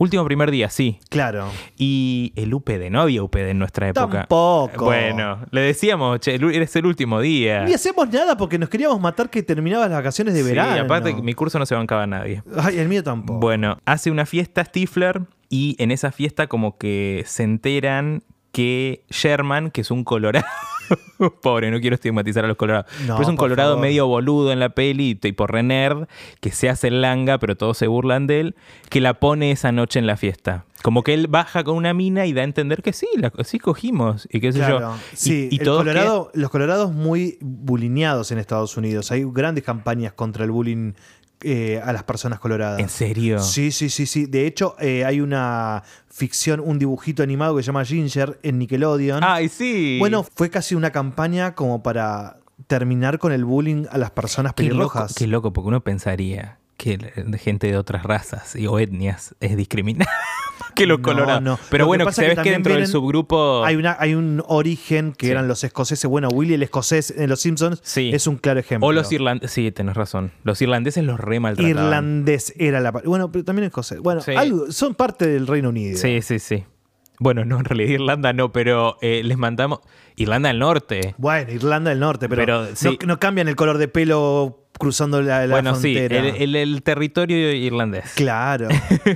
[0.00, 0.98] Último primer día, sí.
[1.10, 1.50] Claro.
[1.76, 4.20] Y el UPD, no había UPD en nuestra época.
[4.20, 4.86] Tampoco.
[4.86, 7.64] Bueno, le decíamos, che, eres el último día.
[7.64, 10.80] Ni hacemos nada porque nos queríamos matar que terminaban las vacaciones de Sí, verano.
[10.82, 12.42] aparte mi curso no se bancaba a nadie.
[12.56, 13.40] Ay, el mío tampoco.
[13.40, 19.70] Bueno, hace una fiesta Stifler y en esa fiesta como que se enteran que Sherman,
[19.70, 20.46] que es un colorado,
[21.42, 23.82] pobre, no quiero estigmatizar a los colorados, No, pero es un colorado favor.
[23.82, 26.06] medio boludo en la peli, tipo re nerd,
[26.40, 28.54] que se hace el langa, pero todos se burlan de él,
[28.88, 30.64] que la pone esa noche en la fiesta.
[30.82, 33.58] Como que él baja con una mina y da a entender que sí, la, sí
[33.58, 34.94] cogimos, y qué sé Claro, yo.
[35.14, 39.10] Sí, y, el todos Colorado, los colorados muy bulineados en Estados Unidos.
[39.12, 40.92] Hay grandes campañas contra el bullying
[41.42, 42.78] eh, a las personas coloradas.
[42.80, 43.38] ¿En serio?
[43.40, 44.26] Sí, sí, sí, sí.
[44.26, 49.24] De hecho, eh, hay una ficción, un dibujito animado que se llama Ginger en Nickelodeon.
[49.24, 49.96] Ay, sí.
[49.98, 54.64] Bueno, fue casi una campaña como para terminar con el bullying a las personas Qué
[54.64, 55.14] loco, pelirrojas.
[55.14, 59.56] qué loco, porque uno pensaría que la- gente de otras razas y o etnias es
[59.56, 60.10] discriminada.
[60.74, 61.42] que los No, colorados.
[61.42, 61.58] no.
[61.70, 63.64] Pero Lo que bueno, pasa se ve que que dentro del subgrupo.
[63.64, 65.32] Hay, una, hay un origen que Sí.
[65.32, 66.08] eran los escoceses.
[66.08, 68.10] Bueno, Willy el escocés en Los Simpsons Sí.
[68.14, 68.88] es un claro ejemplo.
[68.88, 69.52] O los irlandeses.
[69.52, 70.32] Sí, tenés razón.
[70.44, 71.84] Los irlandeses los re maltrataban.
[71.84, 74.00] Irlandés era la pa- Bueno, pero también escocés.
[74.00, 74.32] Bueno, Sí.
[74.32, 75.98] algo- son parte del Reino Unido.
[75.98, 76.64] Sí, sí, sí.
[77.18, 79.80] Bueno, no, en realidad Irlanda no, pero eh, les mandamos.
[80.16, 81.14] Irlanda del Norte.
[81.18, 82.98] Bueno, Irlanda del Norte, pero, Pero, no- sí.
[83.06, 86.28] no, cambian el color de pelo cruzando la, la bueno, sí, frontera.
[86.28, 88.12] el, el- el territorio irlandés.
[88.16, 88.68] Claro.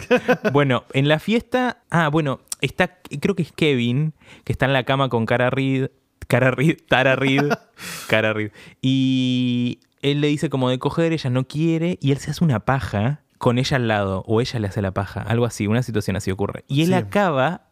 [0.53, 1.79] bueno, en la fiesta.
[1.90, 2.99] Ah, bueno, está.
[3.21, 4.12] Creo que es Kevin,
[4.45, 5.88] que está en la cama con Cara Reed.
[6.27, 7.53] Cara Reed, Tara Reed.
[8.09, 8.51] Cara Reed.
[8.81, 12.61] Y él le dice como de coger, ella no quiere, y él se hace una
[12.61, 16.17] paja con ella al lado, o ella le hace la paja, algo así, una situación
[16.17, 16.64] así ocurre.
[16.67, 16.95] Y él Sí.
[16.95, 17.69] acaba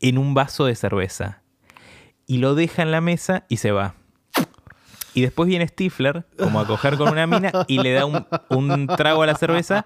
[0.00, 1.42] en un vaso de cerveza.
[2.26, 3.94] Y lo deja en la mesa y se va.
[5.18, 8.86] Y después viene Stifler, como a coger con una mina, y le da un, un
[8.86, 9.84] trago a la cerveza.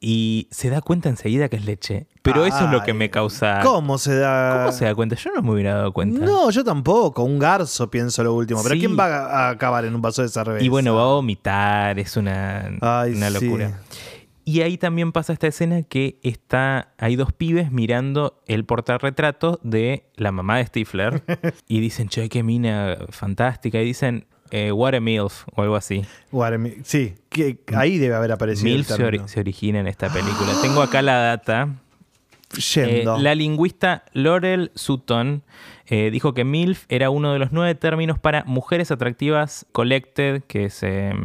[0.00, 2.08] y se da cuenta enseguida que es leche.
[2.22, 3.60] Pero eso es lo que me causa...
[3.62, 4.58] ¿Cómo se da?
[4.64, 5.14] ¿Cómo se da cuenta?
[5.14, 6.24] Yo no me hubiera dado cuenta.
[6.24, 7.22] No, yo tampoco.
[7.22, 8.62] Un garzo pienso lo último.
[8.64, 8.80] Pero Sí.
[8.80, 10.64] ¿quién va a acabar en un vaso de cerveza?
[10.64, 13.44] Y bueno, va a vomitar, es una, Ay, una sí.
[13.44, 13.80] locura.
[14.44, 20.10] Y ahí también pasa esta escena que está, hay dos pibes mirando el portarretrato de
[20.16, 21.22] la mamá de Stifler
[21.68, 23.80] y dicen, che, qué mina fantástica.
[23.80, 26.04] Y dicen, eh, what a MILF o algo así.
[26.84, 28.68] Sí, que ahí debe haber aparecido.
[28.68, 30.52] el MILF se, ori- se origina en esta película.
[30.62, 31.68] Tengo acá la data.
[32.54, 33.16] Eh, Yendo.
[33.18, 35.42] la lingüista Laurel Sutton
[35.86, 40.66] eh, dijo que MILF era uno de los nueve términos para mujeres atractivas collected, que
[40.66, 41.24] es em,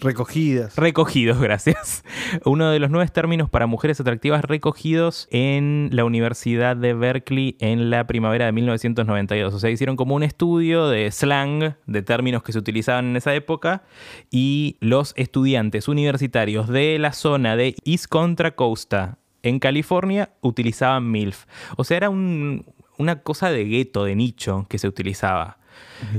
[0.00, 0.76] Recogidas.
[0.76, 2.04] recogidos, gracias.
[2.44, 7.90] Uno de los nueve términos para mujeres atractivas recogidos en la Universidad de Berkeley en
[7.90, 9.54] la primavera de 1992.
[9.54, 13.34] O sea, hicieron como un estudio de slang, de términos que se utilizaban en esa
[13.34, 13.82] época,
[14.30, 21.44] y los estudiantes universitarios de la zona de East Contra Costa en California utilizaban MILF.
[21.76, 22.64] O sea, era un-
[22.96, 25.58] una cosa de gueto, de nicho que se utilizaba.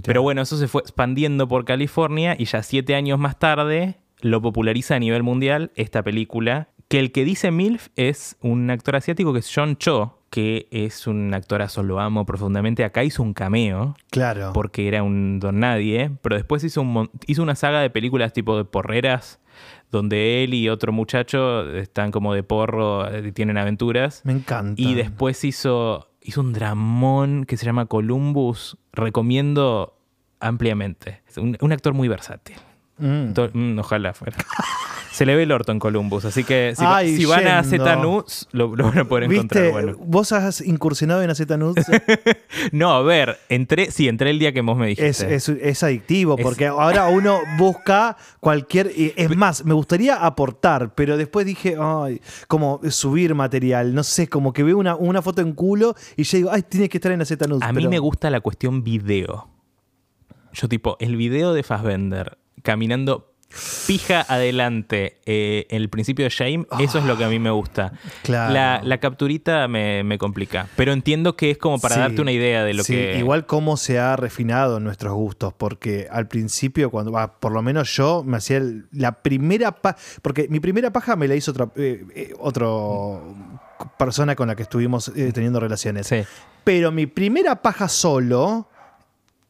[0.04, 4.42] Pero bueno, eso se fue expandiendo por California y ya siete años más tarde lo
[4.42, 6.70] populariza a nivel mundial esta película.
[6.88, 11.08] Que el que dice MILF es un actor asiático que es John Cho, que es
[11.08, 12.84] un actorazo, lo amo profundamente.
[12.84, 14.52] Acá hizo un cameo Claro.
[14.54, 18.58] porque era un don nadie, pero después hizo, un hizo una saga de películas tipo
[18.58, 19.40] de porreras,
[19.92, 24.24] donde él y otro muchacho están como de porro, eh, tienen aventuras.
[24.26, 24.82] Me encanta.
[24.82, 28.78] Y después hizo, hizo un dramón que se llama Columbus.
[28.92, 29.98] Recomiendo
[30.42, 31.22] ampliamente.
[31.30, 32.58] Es un, un actor muy versátil.
[32.98, 33.32] Mm.
[33.54, 34.36] Mm, ojalá fuera.
[35.16, 37.64] Se le ve el orto en Columbus, así que si, va- Ay, si van a.
[37.64, 39.72] ZNUS lo, lo van a poder encontrar ¿Viste?
[39.72, 39.98] bueno.
[40.06, 41.76] ¿Vos has incursionado en Acetanus?
[42.74, 45.34] No, a ver, entré, sí, entré el día que vos me dijiste.
[45.36, 48.92] es, es adictivo, Es- porque ahora uno busca cualquier...
[49.16, 54.52] Es más, me gustaría aportar, pero después dije, ay, como subir material, no sé, como
[54.52, 57.22] que veo una, una foto en culo y yo digo, ay, tiene que estar en
[57.22, 57.62] Acetanus.
[57.62, 59.48] A mí me gusta la cuestión video.
[60.52, 63.35] Yo tipo, el video de Fassbender caminando
[63.88, 67.50] pija adelante eh, en el principio de Shame, eso es lo que a mí me
[67.52, 67.94] gusta.
[68.24, 68.54] Claro.
[68.54, 72.32] La, la capturita me, me complica, pero entiendo que es como para Sí, darte una
[72.32, 73.18] idea de lo sí, que...
[73.18, 77.96] Igual cómo se ha refinado nuestros gustos, porque al principio, cuando va, por lo menos
[77.96, 81.70] yo me hacía el- la primera paja, porque mi primera paja me la hizo otra,
[81.76, 83.36] eh, eh, otro
[83.98, 86.08] persona con la que estuvimos eh, teniendo relaciones.
[86.08, 86.24] Sí.
[86.64, 88.70] Pero mi primera paja solo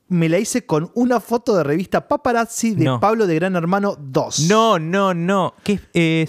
[0.08, 3.00] me la hice con una foto de revista Paparazzi de No.
[3.00, 4.42] Pablo de Gran Hermano 2.
[4.50, 5.56] No, no, no.
[5.64, 5.82] ¿Qué es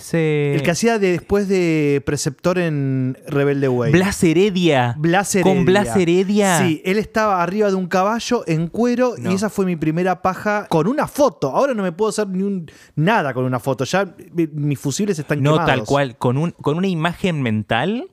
[0.07, 0.55] ese?
[0.55, 3.93] El que hacía de, después de preceptor en Rebelde Way.
[3.93, 4.95] Blas Heredia.
[4.99, 5.55] Blas Heredia.
[5.55, 6.59] Con Blas Heredia.
[6.61, 9.31] Sí, él estaba arriba de un caballo en cuero No.
[9.31, 11.51] y esa fue mi primera paja con una foto.
[11.51, 13.85] Ahora no me puedo hacer ni un, nada con una foto.
[13.85, 15.71] Ya mi- mis fusibles están No, quemados.
[15.71, 16.17] tal cual.
[16.17, 18.11] Con, un, con una imagen mental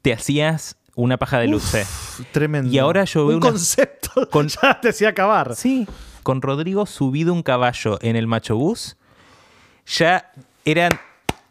[0.00, 1.86] te hacías una paja de luce.
[2.32, 2.70] Tremendo.
[2.72, 4.28] Y ahora yo veo un una- concepto.
[4.30, 5.54] con- ya te hacía acabar.
[5.56, 5.86] Sí,
[6.22, 8.96] con Rodrigo subido un caballo en el Macho Bus,
[9.86, 10.30] ya
[10.64, 10.90] eran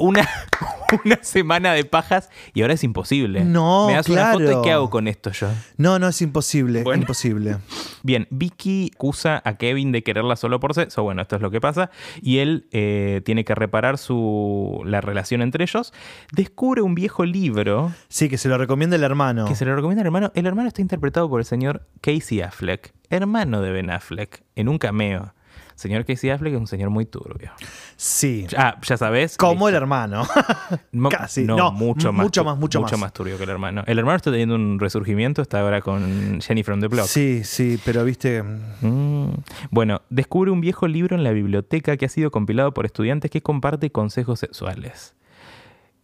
[0.01, 0.27] una,
[1.05, 3.43] una semana de pajas y ahora es imposible.
[3.45, 5.47] No, Me das una foto y ¿qué hago con esto yo?
[5.77, 6.83] No, no, es imposible.
[6.83, 7.01] Bueno.
[7.01, 7.57] Imposible.
[8.03, 11.03] Bien, Vicky acusa a Kevin de quererla solo por sexo.
[11.03, 11.91] Bueno, esto es lo que pasa.
[12.21, 15.93] Y él eh, tiene que reparar su, la relación entre ellos.
[16.31, 19.45] Descubre un viejo libro Sí, que se lo recomienda el hermano.
[19.45, 20.31] que se le recomienda al hermano.
[20.35, 24.77] El hermano está interpretado por el señor Casey Affleck, hermano de Ben Affleck, en un
[24.77, 25.33] cameo.
[25.81, 27.51] Señor Casey Affleck es un señor muy turbio.
[27.97, 28.47] Sí.
[28.57, 29.35] Ah, ya sabes.
[29.37, 30.23] Como el hermano.
[30.93, 31.43] Mo- casi.
[31.43, 32.23] No, No, mucho más.
[32.23, 33.11] mucho más, mucho más.
[33.13, 33.83] turbio que el hermano.
[33.87, 37.05] El hermano está teniendo un resurgimiento, está ahora con Jenny from the Block.
[37.07, 38.43] sí, sí, pero viste.
[38.43, 39.31] Mm.
[39.71, 43.41] Bueno, descubre un viejo libro en la biblioteca que ha sido compilado por estudiantes que
[43.41, 45.15] comparte consejos sexuales.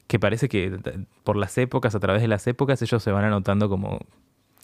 [0.07, 3.25] Que parece que t- por las épocas, a través de las épocas, ellos se van
[3.25, 3.99] anotando como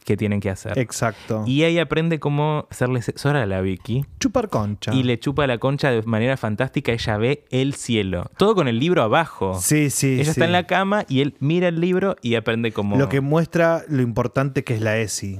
[0.04, 0.78] qué tienen que hacer.
[0.78, 1.44] Exacto.
[1.46, 4.06] Y ahí aprende cómo hacerle sexo oral a la Vicky.
[4.20, 4.94] Chupar concha.
[4.94, 6.92] Y le chupa la concha de manera fantástica.
[6.92, 8.30] Ella ve el cielo.
[8.38, 9.60] Todo con el libro abajo.
[9.60, 10.16] Sí, sí.
[10.16, 10.30] Ella sí.
[10.32, 12.98] está en la cama y él mira el libro y aprende como...
[12.98, 15.40] Lo que muestra lo importante que es la ESI.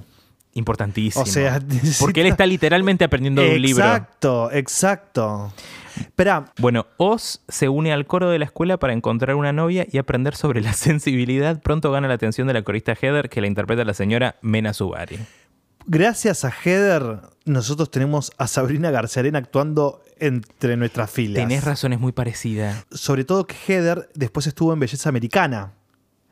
[0.56, 1.24] Importantísimo.
[1.24, 1.60] O sea,
[2.00, 3.84] Porque él está literalmente aprendiendo de un libro.
[3.84, 5.54] Exacto, exacto.
[6.00, 9.98] Espera, Bueno, Oz se une al coro de la escuela para encontrar una novia y
[9.98, 11.62] aprender sobre la sensibilidad.
[11.62, 15.20] Pronto gana la atención de la corista Heather, que la interpreta la señora Mena Subari.
[15.86, 21.44] gracias a Heather, nosotros tenemos a Sabrina Garciarena actuando entre nuestras filas.
[21.44, 22.86] Tenés razón, es muy parecida.
[22.92, 25.74] Sobre todo que Heather después estuvo en Belleza Americana.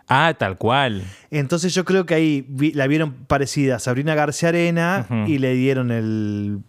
[0.08, 1.04] Ah, tal cual.
[1.30, 5.54] Entonces yo creo que ahí vi- la vieron parecida a Sabrina García Arena y le
[5.54, 6.60] dieron el,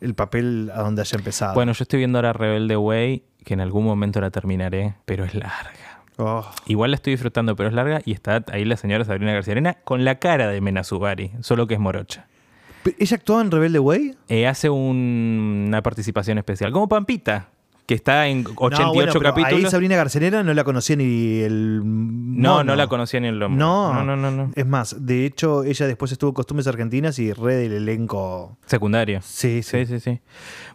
[0.00, 1.54] el papel a donde haya empezado.
[1.54, 5.34] Bueno, yo estoy viendo ahora Rebelde Way, que en algún momento la terminaré, pero es
[5.34, 6.02] larga.
[6.18, 6.50] Oh.
[6.66, 9.74] Igual la estoy disfrutando, pero es larga y está ahí la señora Sabrina García Arena
[9.84, 12.26] con la cara de Mena Subari, solo que es morocha.
[12.98, 14.14] ¿Ella actuaba en Rebelde Way?
[14.28, 17.48] Eh, hace un- una participación especial, como Pampita,
[17.86, 19.64] que está en 88 no, bueno, capítulos.
[19.64, 21.80] Ahí Sabrina Garcenera no la conocía ni el.
[21.84, 22.64] No, mono.
[22.64, 23.56] no la conocía ni el lomo.
[23.56, 23.94] No.
[23.94, 24.50] no, no, no, no.
[24.56, 28.56] Es más, de hecho, ella después estuvo en Costumbres Argentinas y re del elenco.
[28.66, 29.20] Secundario.
[29.22, 29.86] Sí, sí.
[29.86, 30.20] Sí, sí, sí.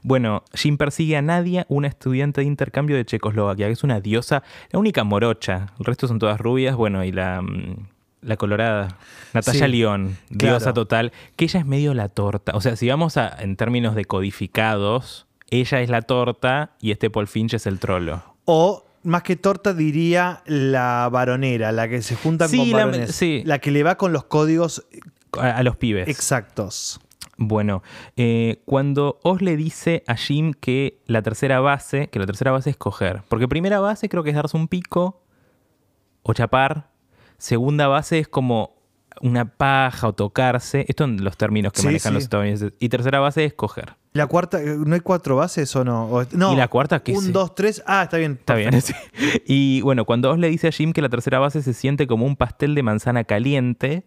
[0.04, 4.44] Bueno, Jim persigue a Nadia, una estudiante de intercambio de Checoslovaquia, que es una diosa,
[4.72, 5.68] la única morocha.
[5.80, 7.88] El resto son todas rubias, bueno, y la, mm,
[8.22, 8.98] la colorada,
[9.34, 10.56] Natalia Sí, León, claro.
[10.56, 12.54] diosa total, que ella es medio la torta.
[12.56, 17.10] O sea, si vamos a, en términos de codificados, ella es la torta y este
[17.12, 18.24] Paul Finch es el trolo.
[18.46, 23.16] O más que torta diría la varonera, la que se junta Sí, con la- varones.
[23.16, 23.44] sí.
[23.46, 24.86] La que le va con los códigos
[25.38, 26.08] A, a los pibes.
[26.08, 27.00] exactos.
[27.38, 27.82] Bueno,
[28.18, 32.70] eh, cuando Oz le dice a Jim que la tercera base, que la tercera base
[32.70, 33.24] es coger.
[33.30, 35.24] Porque primera base creo que es darse un pico
[36.24, 36.92] o chapar.
[37.40, 38.76] Segunda base es como
[39.22, 40.86] una paja o tocarse.
[40.88, 42.14] Esto en los términos que Sí, manejan sí.
[42.16, 42.74] los estadounidenses.
[42.80, 43.96] Y tercera base es coger.
[44.14, 46.06] La cuarta, eh, ¿no hay cuatro bases o no?
[46.08, 46.52] O- no.
[46.54, 47.82] ¿Y la cuarta Un, dos, tres.
[47.88, 48.34] Ah, está bien.
[48.40, 48.94] Está bien, sí.
[49.46, 52.26] Y bueno, cuando Oz le dice a Jim que la tercera base se siente como
[52.26, 54.04] un pastel de manzana caliente,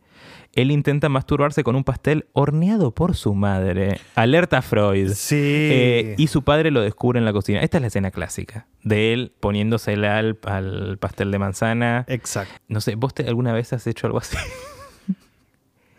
[0.53, 3.99] él intenta masturbarse con un pastel horneado por su madre.
[4.15, 5.13] Alerta Freud.
[5.15, 5.37] Sí.
[5.41, 7.61] Eh, y su padre lo descubre en la cocina.
[7.61, 12.05] Esta es la escena clásica de él poniéndosela al, al pastel de manzana.
[12.09, 12.53] Exacto.
[12.69, 14.37] No sé, ¿vos te- alguna vez has hecho algo así?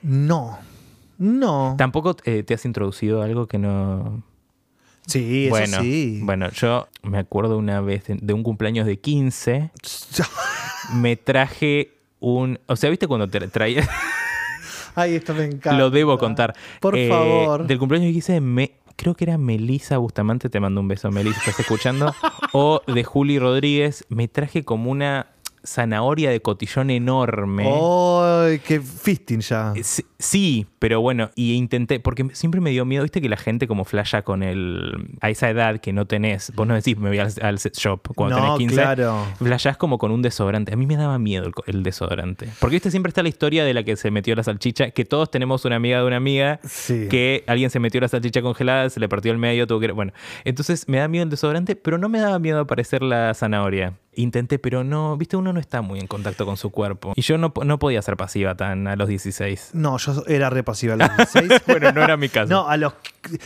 [0.06, 0.58] No.
[1.18, 1.76] No.
[1.78, 4.24] ¿Tampoco eh, te has introducido algo que no...?
[5.08, 6.20] Sí, eso sí.
[6.24, 9.72] bueno, yo me acuerdo una vez de, de un cumpleaños de 15,
[10.96, 12.60] me traje un...
[12.68, 13.88] O sea, ¿viste cuando te traías...
[14.96, 15.74] Ay, esto me encanta.
[15.74, 16.56] Lo debo contar.
[16.80, 17.68] Por Eh, favor.
[17.68, 21.60] Del cumpleaños hice, me, creo que era Melisa Bustamante, te mando un beso, Melisa, ¿estás
[21.60, 22.14] escuchando?
[22.54, 25.28] o de Juli Rodríguez, me traje como una
[25.66, 27.64] zanahoria de cotillón enorme.
[27.68, 29.74] Ay, qué fisting ya.
[29.76, 29.84] Eh,
[30.18, 33.84] Sí, pero bueno, y intenté, porque siempre me dio miedo, viste que la gente como
[33.86, 35.10] flasha con el...
[35.22, 38.00] A esa edad que no tenés, vos no decís, me voy al, al sex shop
[38.16, 38.76] cuando No, tenés 15.
[38.76, 39.26] claro.
[39.38, 40.74] Flashás como con un desodorante.
[40.74, 42.48] A mí me daba miedo el desodorante.
[42.60, 45.30] Porque viste, siempre está la historia de la que se metió la salchicha, que todos
[45.30, 47.08] tenemos una amiga de una amiga Sí.
[47.10, 49.92] que alguien se metió la salchicha congelada, se le partió el medio, tuvo que...
[49.92, 50.14] Bueno,
[50.46, 53.94] entonces me da miedo el desodorante, pero no me daba miedo aparecer la zanahoria.
[54.16, 57.14] Intenté, pero no, viste, uno no está muy en contacto con su cuerpo.
[57.16, 59.72] Y yo no, no podía ser pasiva tan a los 16.
[59.74, 61.62] No, yo era re pasiva a los 16.
[61.68, 62.50] bueno, no era mi caso.
[62.52, 62.94] No, a los.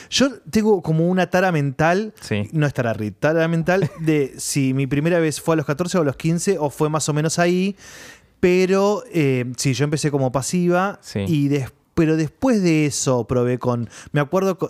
[0.10, 2.14] Yo tengo como una tara mental.
[2.22, 2.50] Sí.
[2.52, 6.02] No es tara tara mental de si mi primera vez fue a los 14 o
[6.02, 7.76] a los 15 o fue más o menos ahí.
[8.40, 11.00] Pero eh, sí, yo empecé como pasiva.
[11.02, 11.20] Sí.
[11.28, 13.90] Y des- pero después de eso probé con.
[14.14, 14.70] Me acuerdo con,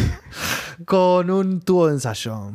[0.84, 2.52] con un tubo de ensayo.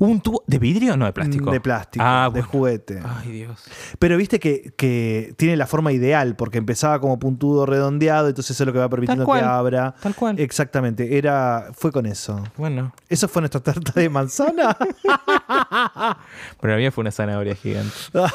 [0.00, 1.50] ¿Un tubo de vidrio o no de plástico?
[1.50, 2.48] De plástico, Ah, de bueno.
[2.48, 3.00] juguete.
[3.04, 3.64] Ay, Dios.
[3.98, 8.62] Pero viste que, que tiene la forma ideal, porque empezaba como puntudo redondeado, entonces eso
[8.62, 9.94] es lo que va permitiendo que abra.
[10.00, 10.38] Tal cual.
[10.38, 12.42] Exactamente, era, fue con eso.
[12.56, 14.76] Bueno, ¿Eso fue nuestra tarta de manzana?
[16.60, 17.92] pero la mía fue una zanahoria gigante.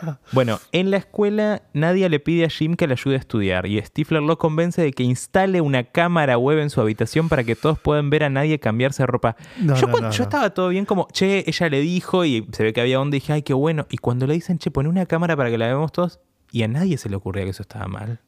[0.32, 3.80] Bueno, en la escuela Nadia le pide a Jim que le ayude a estudiar y
[3.80, 7.78] Stifler lo convence de que instale una cámara web en su habitación para que todos
[7.78, 9.36] puedan ver a Nadia cambiarse de ropa.
[9.58, 10.24] No, yo no, cuando- no, yo no.
[10.24, 13.20] estaba todo bien como, che, ella le dijo y se ve que había onda y
[13.20, 13.86] dije, ay, qué bueno.
[13.90, 16.20] Y cuando le dicen, che, pone una cámara para que la veamos todos
[16.52, 18.20] y a nadie se le ocurría que eso estaba mal.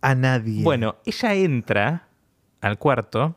[0.00, 0.62] A nadie.
[0.62, 2.08] Bueno, ella entra
[2.60, 3.36] al cuarto,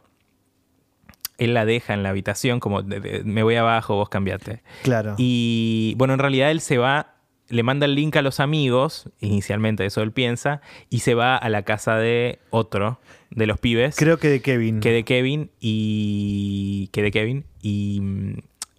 [1.43, 4.61] él la deja en la habitación como, de- de- me voy abajo, vos cambiate.
[4.83, 5.15] Claro.
[5.17, 7.15] Y bueno, en realidad él se va,
[7.49, 11.49] le manda el link a los amigos, inicialmente eso él piensa, y se va a
[11.49, 12.99] la casa de otro
[13.29, 14.79] de los pibes, Creo que de Kevin.
[14.81, 18.33] que de Kevin, y que de Kevin, y mm,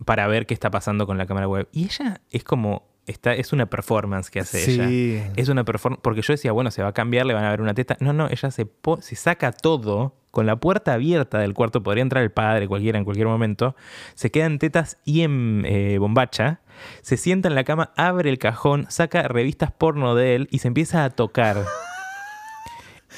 [0.04, 1.68] para ver qué está pasando con la cámara web.
[1.72, 4.80] Y ella es como, está, es una performance que hace Sí.
[4.80, 5.32] ella.
[5.36, 7.60] Es una performance, porque yo decía, bueno, se va a cambiar, le van a ver
[7.60, 7.96] una teta.
[8.00, 12.00] No, no, ella se, po- se saca todo con la puerta abierta del cuarto, podría
[12.02, 13.76] entrar el padre, cualquiera, en cualquier momento.
[14.14, 16.60] Se queda en tetas y en eh, bombacha.
[17.02, 20.68] Se sienta en la cama, abre el cajón, saca revistas porno de él y se
[20.68, 21.58] empieza a tocar.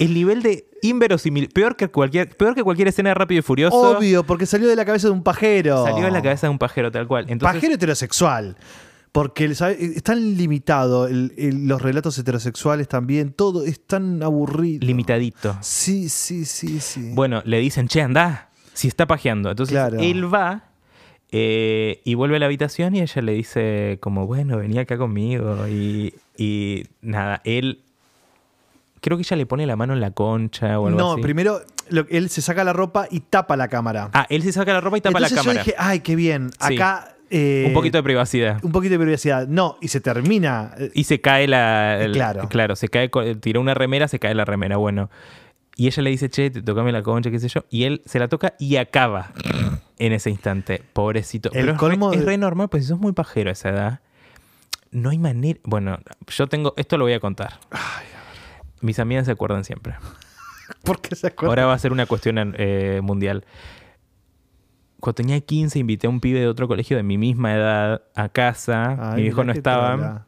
[0.01, 3.77] El nivel de inverosímil, peor que cualquier, peor que cualquier escena de Rápido y Furioso.
[3.97, 5.85] Obvio, porque salió de la cabeza de un pajero.
[5.85, 7.27] Salió de la cabeza de un pajero, tal cual.
[7.29, 8.57] Entonces, Pajero heterosexual.
[9.15, 9.77] Porque ¿sabe?
[9.81, 13.33] es tan limitado el- el- los relatos heterosexuales también.
[13.33, 14.85] Todo es tan aburrido.
[14.85, 15.57] limitadito.
[15.61, 17.13] Sí, sí, sí, sí.
[17.15, 19.51] Bueno, le dicen, che, anda, si está pajeando.
[19.51, 19.99] Entonces Claro.
[20.01, 20.65] él va
[21.37, 25.67] eh, y vuelve a la habitación y ella le dice como, bueno, venía acá conmigo.
[25.69, 27.83] Y, y nada, él...
[29.01, 31.23] Creo que ella le pone la mano en la concha o algo no, así.
[31.23, 31.61] primero
[31.91, 34.11] lo- él se saca la ropa y tapa la cámara.
[34.13, 35.61] Ah, él se saca la ropa y tapa Entonces la cámara.
[35.61, 36.51] yo dije, ay, qué bien.
[36.59, 38.59] Acá eh, Un poquito de privacidad.
[38.65, 39.47] un poquito de privacidad.
[39.49, 40.73] No, y se termina.
[40.79, 42.01] eh, Y se cae la.
[42.01, 42.49] el- Claro.
[42.49, 43.11] Claro, se cae.
[43.41, 44.77] Tiró una remera, se cae la remera.
[44.77, 45.11] Bueno.
[45.77, 47.65] Y ella le dice, che, te tocame la concha, qué sé yo.
[47.69, 49.33] Y él se la toca y acaba
[49.99, 50.81] en ese instante.
[50.93, 51.49] Pobrecito.
[51.53, 53.55] El Pero es, colmo re, es de- re normal, pues si sos muy pajero a
[53.55, 54.01] esa edad,
[54.93, 55.59] no hay manera.
[55.65, 55.99] Bueno,
[56.29, 56.75] yo tengo.
[56.77, 57.55] Esto lo voy a contar.
[58.83, 59.95] Mis amigas se acuerdan siempre.
[60.85, 61.51] ¿Por qué se acuerda?
[61.51, 63.45] Ahora va a ser una cuestión eh, mundial.
[65.05, 68.31] Cuando tenía 15, invité a un pibe de otro colegio de mi misma edad a
[68.31, 69.11] casa.
[69.11, 70.27] Ay, mi viejo no estaba.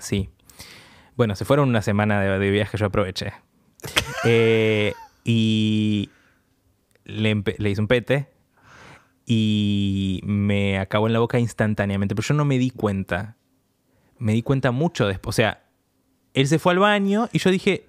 [0.00, 0.30] Sí.
[1.14, 3.34] Bueno, se fueron una semana de, de viaje, yo aproveché.
[4.24, 6.08] Eh, y
[7.04, 8.28] le, le hice un pete
[9.26, 13.36] y me acabó en la boca instantáneamente, pero yo no me di cuenta.
[14.18, 15.34] Me di cuenta mucho después.
[15.34, 15.64] O sea,
[16.32, 17.84] él se fue al baño y yo dije,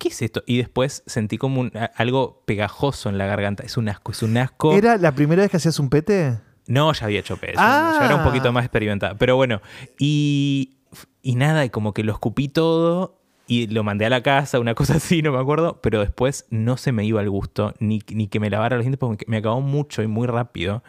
[0.00, 0.42] ¿qué es esto?
[0.46, 3.62] Y después sentí como un- algo pegajoso en la garganta.
[3.62, 4.72] Es un asco, es un asco.
[4.72, 6.40] ¿Era la primera vez que hacías un pete?
[6.66, 7.58] No, ya había hecho peso.
[7.58, 7.96] Ah.
[8.00, 9.14] Ya era un poquito más experimentada.
[9.16, 9.60] Pero bueno,
[9.98, 10.78] y,
[11.22, 13.19] y nada, y como que lo escupí todo
[13.52, 15.80] y lo mandé a la casa, una cosa así, no me acuerdo.
[15.82, 18.98] Pero después no se me iba al gusto, ni, ni que me lavara los dientes,
[19.00, 20.84] porque me acabó mucho y muy rápido.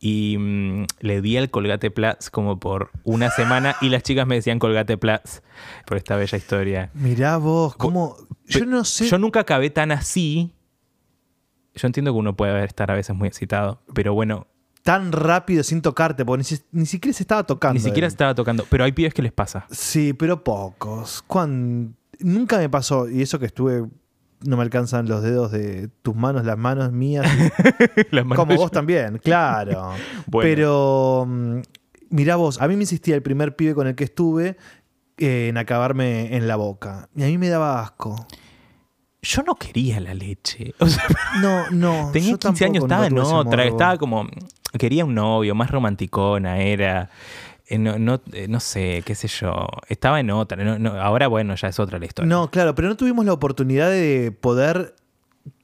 [0.00, 4.34] Y mm, le di al Colgate Plus como por una semana y las chicas me
[4.34, 5.42] decían Colgate Plus
[5.86, 6.90] por esta bella historia.
[6.94, 8.16] Mirá vos, ¿cómo?
[8.46, 9.06] Yo no sé.
[9.08, 10.52] Yo nunca acabé tan así.
[11.74, 14.46] Yo entiendo que uno puede estar a veces muy excitado, pero bueno,
[14.82, 17.74] Tan rápido sin tocarte, porque ni, si- ni siquiera se estaba tocando.
[17.74, 18.10] Ni siquiera él.
[18.12, 18.64] estaba tocando.
[18.70, 19.66] Pero hay pibes que les pasa.
[19.70, 21.22] Sí, pero pocos.
[21.26, 23.86] Cuan- Nunca me pasó, y eso que estuve.
[24.42, 27.26] No me alcanzan los dedos de tus manos, las manos mías.
[28.10, 29.90] Las manos Como vos también, claro.
[30.26, 30.48] Bueno.
[30.48, 31.58] Pero mm,
[32.08, 34.56] mirá vos, a mí me insistía el primer pibe con el que estuve
[35.18, 37.10] eh, en acabarme en la boca.
[37.14, 38.26] Y a mí me daba asco.
[39.20, 40.72] Yo no quería la leche.
[40.80, 41.04] O sea,
[41.42, 42.10] No, no.
[42.10, 43.64] tenía yo 15 años, estaba en tuve ese otra.
[43.64, 44.26] Estaba como.
[44.78, 47.10] Quería un novio, más romanticona era.
[47.70, 49.66] Eh, No, no, eh, no sé, qué sé yo.
[49.88, 50.62] Estaba en otra.
[50.62, 52.28] no- no, ahora, bueno, ya es otra la historia.
[52.28, 54.94] No, claro, pero no tuvimos la oportunidad de poder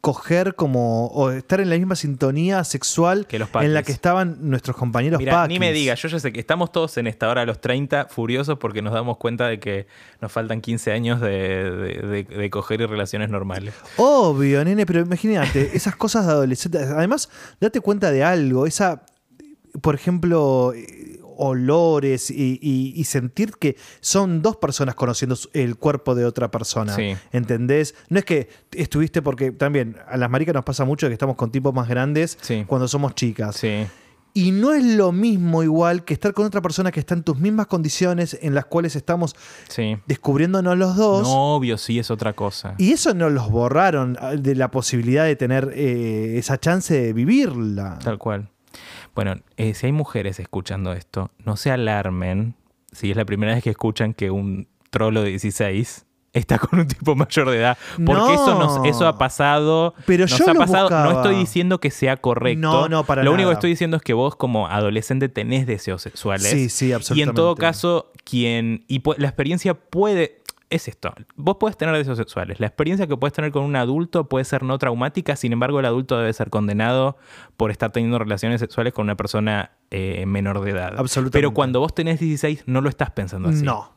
[0.00, 4.38] coger como o estar en la misma sintonía sexual Que los en la que estaban
[4.48, 7.42] nuestros compañeros Mira, ni me digas, yo ya sé que estamos todos en esta hora
[7.42, 9.86] a los 30 furiosos porque nos damos cuenta de que
[10.20, 13.74] nos faltan 15 años de, de- de- de coger y relaciones normales.
[13.98, 16.82] Obvio, nene, pero imagínate, esas cosas de adolescentes.
[16.88, 17.28] Además,
[17.60, 19.02] date cuenta de algo, esa,
[19.82, 20.72] por ejemplo,
[21.36, 26.94] olores y, y- y sentir que son dos personas conociendo el cuerpo de otra persona.
[26.94, 27.16] Sí.
[27.32, 27.94] ¿Entendés?
[28.08, 31.50] No es que estuviste porque también a las maricas nos pasa mucho que estamos con
[31.50, 32.64] tipos más grandes Sí.
[32.66, 33.56] cuando somos chicas.
[33.56, 33.86] Sí.
[34.34, 37.38] Y no es lo mismo igual que estar con otra persona que está en tus
[37.38, 39.34] mismas condiciones en las cuales estamos
[39.68, 39.96] Sí.
[40.06, 41.22] descubriéndonos los dos.
[41.22, 42.74] No, obvio, sí, es otra cosa.
[42.76, 47.12] Y eso no los borraron ah, de la posibilidad de tener eh, esa chance de
[47.14, 47.98] vivirla.
[48.04, 48.50] Tal cual.
[49.16, 52.54] Bueno, eh, si hay mujeres escuchando esto, no se alarmen
[52.92, 56.86] si es la primera vez que escuchan que un trolo de 16 está con un
[56.86, 57.78] tipo mayor de edad.
[57.96, 58.32] Porque No.
[58.34, 59.94] eso, nos, eso ha pasado.
[60.06, 60.90] Pero nos yo ha lo pasado.
[60.90, 62.60] No estoy diciendo que sea correcto.
[62.60, 66.02] No, no, para Lo único que estoy diciendo es que vos, como adolescente, tenés deseos
[66.02, 66.48] sexuales.
[66.48, 67.30] Sí, sí, Y absolutamente.
[67.30, 68.84] en todo caso, quien.
[68.86, 70.42] Y la experiencia puede.
[70.68, 71.14] Es esto.
[71.36, 72.58] Vos puedes tener deseos sexuales.
[72.58, 75.86] La experiencia que puedes tener con un adulto puede ser no traumática, sin embargo, el
[75.86, 77.16] adulto debe ser condenado
[77.56, 80.94] por estar teniendo relaciones sexuales con una persona eh, menor de edad.
[80.98, 81.38] Absolutamente.
[81.38, 83.62] Pero cuando vos tenés 16, no lo estás pensando así.
[83.62, 83.95] No.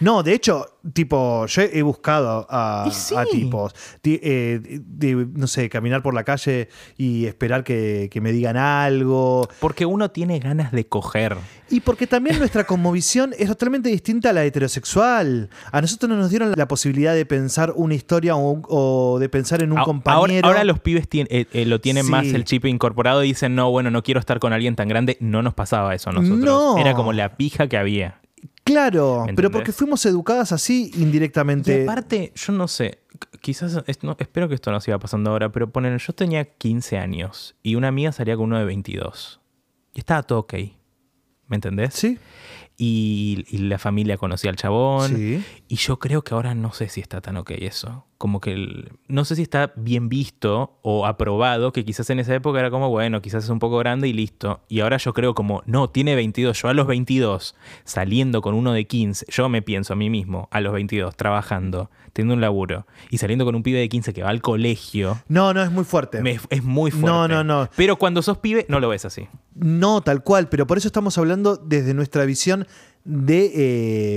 [0.00, 3.14] No, de hecho, tipo, yo he buscado a, Y sí.
[3.16, 8.20] a tipos, Ti- eh, de, no sé, caminar por la calle y esperar que, que
[8.20, 9.48] me digan algo.
[9.60, 11.36] Porque uno tiene ganas de coger.
[11.68, 15.50] Y porque también nuestra cosmovisión es totalmente distinta a la heterosexual.
[15.72, 19.72] A nosotros no nos dieron la posibilidad de pensar una historia o, de pensar en
[19.72, 20.46] un A- compañero.
[20.46, 22.10] Ahora, ahora los pibes tien- eh, eh, lo tienen Sí.
[22.10, 25.16] más el chip incorporado y dicen, no, bueno, no quiero estar con alguien tan grande.
[25.20, 26.38] No nos pasaba eso a nosotros.
[26.44, 26.78] No.
[26.78, 28.20] Era como la pija que había.
[28.66, 31.78] Claro, ¿Me pero porque fuimos educadas así indirectamente.
[31.80, 35.30] Y aparte, yo no sé, qu- quizás, es- no- espero que esto no siga pasando
[35.30, 39.40] ahora, pero ponen, yo tenía 15 años y una amiga salía con uno de 22.
[39.94, 40.54] Y estaba todo ok.
[41.48, 41.94] ¿Me entendés?
[41.94, 42.18] Sí,
[42.76, 45.14] Y, y la familia conocía al chabón.
[45.16, 45.42] sí.
[45.68, 48.04] Y yo creo que ahora no sé si está tan ok eso.
[48.18, 52.34] Como que el- no sé si está bien visto o aprobado, que quizás en esa
[52.34, 54.60] época era como, bueno, quizás es un poco grande y listo.
[54.68, 56.62] Y ahora yo creo como, no, tiene 22.
[56.62, 60.48] Yo a los 22, saliendo con uno de 15, yo me pienso a mí mismo,
[60.52, 64.22] a los 22, trabajando, teniendo un laburo, y saliendo con un pibe de 15 que
[64.22, 66.22] va al colegio, No, no, es muy fuerte.
[66.22, 67.08] me- es muy fuerte.
[67.10, 67.68] No, no, no.
[67.76, 69.28] Pero cuando sos pibe, no lo ves así.
[69.54, 72.66] No, tal cual, pero por eso estamos hablando desde nuestra visión
[73.06, 73.52] de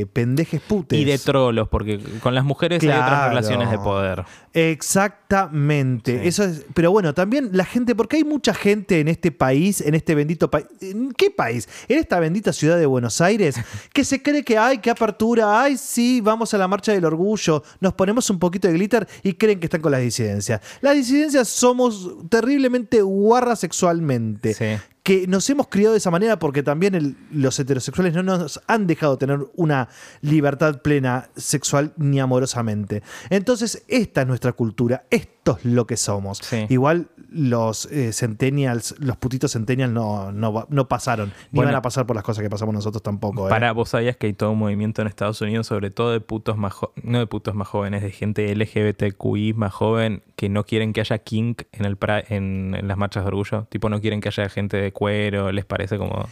[0.01, 0.97] eh, pendejes putes.
[0.97, 4.25] Y de trolos, porque con las mujeres hay otras relaciones de poder.
[4.53, 6.19] Exactamente.
[6.19, 6.27] Sí.
[6.27, 9.93] Eso es, pero bueno, también la gente, porque hay mucha gente en este país, en
[9.93, 10.65] este bendito país.
[10.81, 11.69] ¿En qué país?
[11.87, 13.55] En esta bendita ciudad de Buenos Aires,
[13.93, 17.63] que se cree que hay, qué apertura, ay, sí, vamos a la marcha del orgullo,
[17.79, 20.61] nos ponemos un poquito de glitter y creen que están con las disidencias.
[20.81, 24.55] Las disidencias somos terriblemente guarras sexualmente.
[24.55, 24.65] Sí.
[25.09, 28.85] Que nos hemos criado de esa manera porque también el- los heterosexuales no nos han
[28.85, 29.89] dejado tener una
[30.21, 33.01] libertad plena sexual ni amorosamente.
[33.31, 36.37] Entonces, esta es nuestra cultura, esto es lo que somos.
[36.43, 36.67] Sí.
[36.69, 41.69] Igual los eh, centennials, los putitos centennials no, no, no pasaron, ni Bueno.
[41.71, 43.47] van a pasar por las cosas que pasamos nosotros tampoco.
[43.47, 43.49] ¿eh?
[43.49, 46.55] Para vos sabías que hay todo un movimiento en Estados Unidos, sobre todo de putos
[46.55, 50.93] más jo- no de putos más jóvenes, de gente LGBTQI más joven que no quieren
[50.93, 53.65] que haya kink en el pra- en, en las marchas de orgullo.
[53.69, 56.27] Tipo, no quieren que haya gente de cuero, les parece como.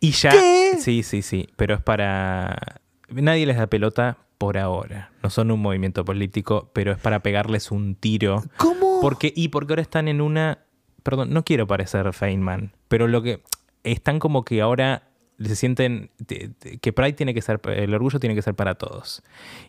[0.00, 0.30] Y ya.
[0.30, 0.74] ¿Qué?
[0.78, 1.48] Sí, sí, sí.
[1.56, 2.80] Pero es para.
[3.08, 5.10] Nadie les da pelota por ahora.
[5.22, 8.44] No son un movimiento político, pero es para pegarles un tiro.
[8.58, 9.00] ¿Cómo?
[9.00, 10.58] Porque, y porque ahora están en una.
[11.02, 13.42] Perdón, no quiero parecer Feynman, pero lo que.
[13.84, 15.04] Están como que ahora
[15.38, 17.60] se sienten te- te- que Pride tiene que ser.
[17.66, 19.22] El orgullo tiene que ser para todos.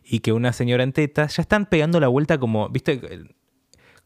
[0.04, 2.68] Y que una señora en tetas ya están pegando la vuelta como.
[2.70, 3.00] ¿Viste?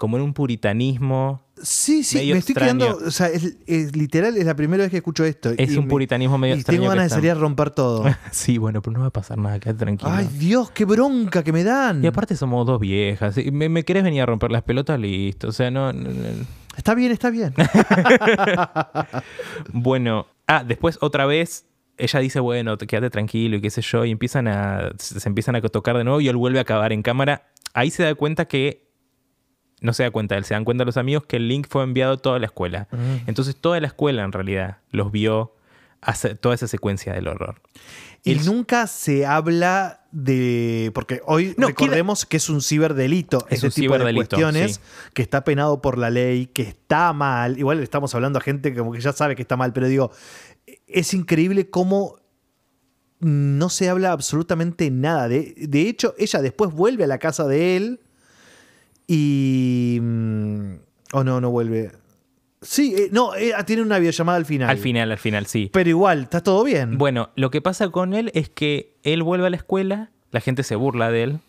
[0.01, 1.43] Como en un puritanismo.
[1.61, 2.85] Sí, sí, medio me estoy extraño.
[2.87, 3.07] quedando.
[3.07, 5.51] O sea, es, es literal, es la primera vez que escucho esto.
[5.55, 6.79] Es y un me- puritanismo medio Y extraño.
[6.81, 8.05] tengo ganas de salir a romper todo.
[8.31, 10.09] Sí, bueno, pero no va a pasar nada, quédate tranquilo.
[10.11, 12.03] Ay, Dios, qué bronca que me dan.
[12.03, 13.35] y aparte somos dos viejas.
[13.51, 14.99] ¿Me, me querés venir a romper las pelotas?
[14.99, 15.49] Listo.
[15.49, 16.45] O sea, no- no- no
[16.75, 17.53] Está bien, está bien.
[19.73, 21.65] Bueno, ah, después otra vez
[21.97, 25.55] ella dice, bueno, te- quédate tranquilo y qué sé yo, y empiezan a, se empiezan
[25.55, 27.47] a tocar de nuevo y él vuelve a acabar en cámara.
[27.73, 28.89] Ahí se da cuenta que,
[29.81, 32.13] no se da cuenta él, se dan cuenta los amigos que el link fue enviado
[32.13, 32.87] a toda la escuela.
[33.27, 35.53] Entonces toda la escuela en realidad los vio
[36.01, 37.61] hacer toda esa secuencia del horror.
[38.23, 40.91] Y El- nunca se habla de.
[40.93, 43.45] Porque hoy No, recordemos que es un ciberdelito.
[43.49, 44.81] Es ese un tipo de cuestiones sí.
[45.13, 47.57] que está penado por la ley, que está mal.
[47.57, 50.11] Igual le estamos hablando a gente como que ya sabe que está mal, pero digo,
[50.87, 52.17] es increíble cómo
[53.19, 55.27] no se habla absolutamente nada.
[55.27, 57.99] De, de hecho, ella después vuelve a la casa de él
[59.15, 59.99] y.
[60.01, 60.75] mm,
[61.13, 61.91] Oh, no, no vuelve.
[62.61, 64.69] Sí, eh, no, eh, tiene una videollamada al final.
[64.69, 65.69] Al final, al final, sí.
[65.73, 66.97] Pero igual, está todo bien.
[66.97, 70.63] Bueno, lo que pasa con él es que él vuelve a la escuela, la gente
[70.63, 71.39] se burla de él,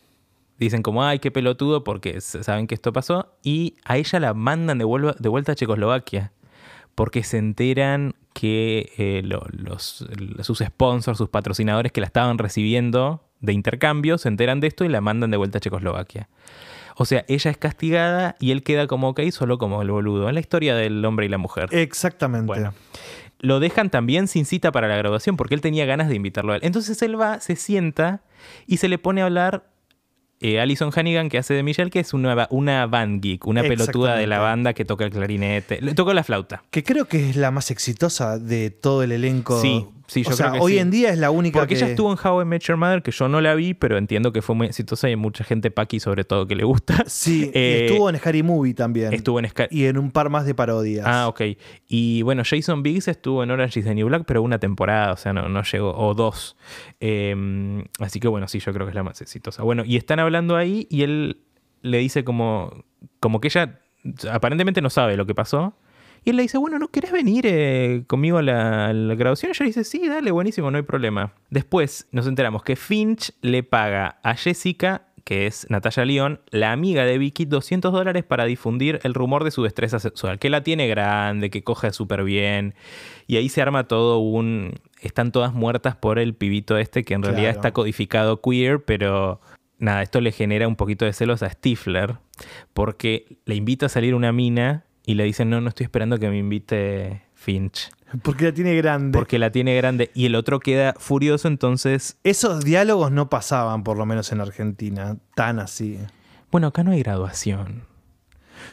[0.59, 4.79] dicen como, ay, qué pelotudo, porque saben que esto pasó, y a ella la mandan
[4.79, 6.33] de, vuelva- de vuelta a Checoslovaquia,
[6.97, 10.05] porque se enteran que eh, lo- los,
[10.41, 14.89] sus sponsors, sus patrocinadores que la estaban recibiendo de intercambio, se enteran de esto y
[14.89, 16.29] la mandan de vuelta a Checoslovaquia.
[16.97, 20.29] O sea, ella es castigada y él queda como ok, solo como el boludo.
[20.29, 21.69] Es la historia del hombre y la mujer.
[21.73, 22.47] Exactamente.
[22.47, 22.75] Bueno.
[23.41, 26.57] Lo dejan también sin cita para la graduación porque él tenía ganas de invitarlo a
[26.57, 26.63] él.
[26.65, 28.23] Entonces él va, se sienta
[28.67, 29.73] y se le pone a hablar
[30.41, 34.17] eh, Alison Hannigan, que hace de Michelle, que es una, una band geek, una pelotuda
[34.17, 35.81] de la banda que toca el clarinete.
[35.81, 36.65] Le toca la flauta.
[36.71, 39.61] Que creo que es la más exitosa de todo el elenco.
[39.61, 40.79] Sí, sí, yo o sea, creo que hoy sí.
[40.79, 41.81] en día es la única Porque que...
[41.81, 44.33] ella estuvo en How I Met Your Mother, que yo no la vi, pero entiendo
[44.33, 47.05] que fue muy exitosa y hay mucha gente paqui sobre todo que le gusta.
[47.07, 49.13] Sí, y Eh, estuvo en Harry Movie también.
[49.13, 49.65] Estuvo en Sky.
[49.71, 51.07] Y en un par más de parodias.
[51.07, 51.41] Ah, ok.
[51.89, 55.17] Y bueno, Jason Biggs estuvo en Orange is the New Black, pero una temporada, o
[55.17, 56.57] sea, no, no llegó, o dos.
[57.01, 59.63] Eh, así que bueno, sí, yo creo que es la más exitosa.
[59.63, 61.39] Bueno, y están hablando ahí y él
[61.83, 62.85] le dice como,
[63.21, 63.81] como que ella
[64.31, 65.75] aparentemente no sabe lo que pasó.
[66.25, 69.51] Y él le dice, bueno, ¿no querés venir eh, conmigo a la, a la grabación?
[69.51, 71.33] Y ella dice, sí, dale, buenísimo, no hay problema.
[71.51, 77.05] Después nos enteramos que Finch le paga a Jessica, que es Natalia León, la amiga
[77.05, 80.89] de Vicky, 200 dólares para difundir el rumor de su destreza sexual, que la tiene
[80.89, 82.75] grande, que coge súper bien.
[83.27, 84.75] Y ahí se arma todo un...
[85.01, 89.41] Están todas muertas por el pibito este, que en realidad está codificado queer, pero
[89.79, 92.19] nada, esto le genera un poquito de celos a Stifler,
[92.73, 96.29] porque le invita a salir una mina y le dicen, no, no estoy esperando que
[96.29, 97.91] me invite Finch,
[98.23, 99.19] Porque la tiene grande.
[99.19, 100.11] porque la tiene grande.
[100.15, 105.17] Y el otro queda furioso, entonces, Esos diálogos no pasaban, por lo menos en Argentina,
[105.35, 105.99] tan así.
[106.51, 107.85] bueno, acá no hay graduación.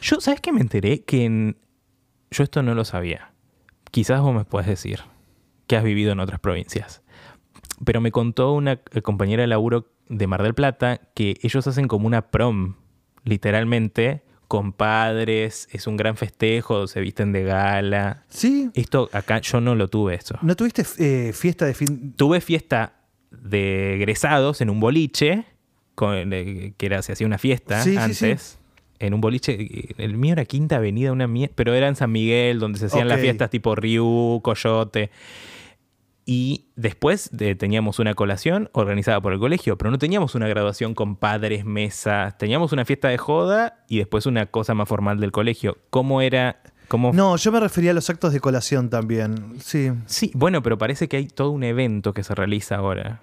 [0.02, 1.02] Yo, ¿sabes qué me enteré?
[1.02, 1.56] Que en...
[2.30, 3.32] Yo esto no lo sabía.
[3.90, 5.00] Quizás vos me puedes decir
[5.66, 7.02] que has vivido en otras provincias.
[7.84, 11.88] Pero me contó una eh, compañera de laburo de Mar del Plata que ellos hacen
[11.88, 12.76] como una prom,
[13.24, 18.24] literalmente, con padres, es un gran festejo, se visten de gala.
[18.28, 18.68] ¿Sí?
[18.74, 20.36] Esto acá yo no lo tuve eso.
[20.42, 22.12] ¿No tuviste eh, fiesta de fin?
[22.16, 22.94] Tuve fiesta
[23.30, 25.44] de egresados en un boliche,
[25.94, 28.58] con- eh, que era, se hacía una fiesta Sí, sí, antes.
[28.98, 32.10] En un boliche, eh, el mío era Quinta Avenida, una mie- pero era en San
[32.10, 35.10] Miguel, donde se hacían las fiestas tipo Ryu, Coyote.
[36.32, 40.94] Y después de- teníamos una colación organizada por el colegio, pero no teníamos una graduación
[40.94, 42.38] con padres, mesas.
[42.38, 45.78] Teníamos una fiesta de joda y después una cosa más formal del colegio.
[45.90, 46.62] ¿Cómo era?
[46.86, 49.54] ¿Cómo No, yo me refería a los actos de colación también.
[49.58, 49.90] Sí.
[50.06, 53.22] Sí, bueno, pero parece que hay todo un evento que se realiza ahora.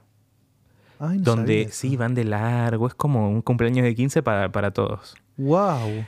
[0.99, 2.87] Ay, no donde sí, van de largo.
[2.87, 5.15] Es como un cumpleaños de 15 para, para todos.
[5.37, 6.05] Wow.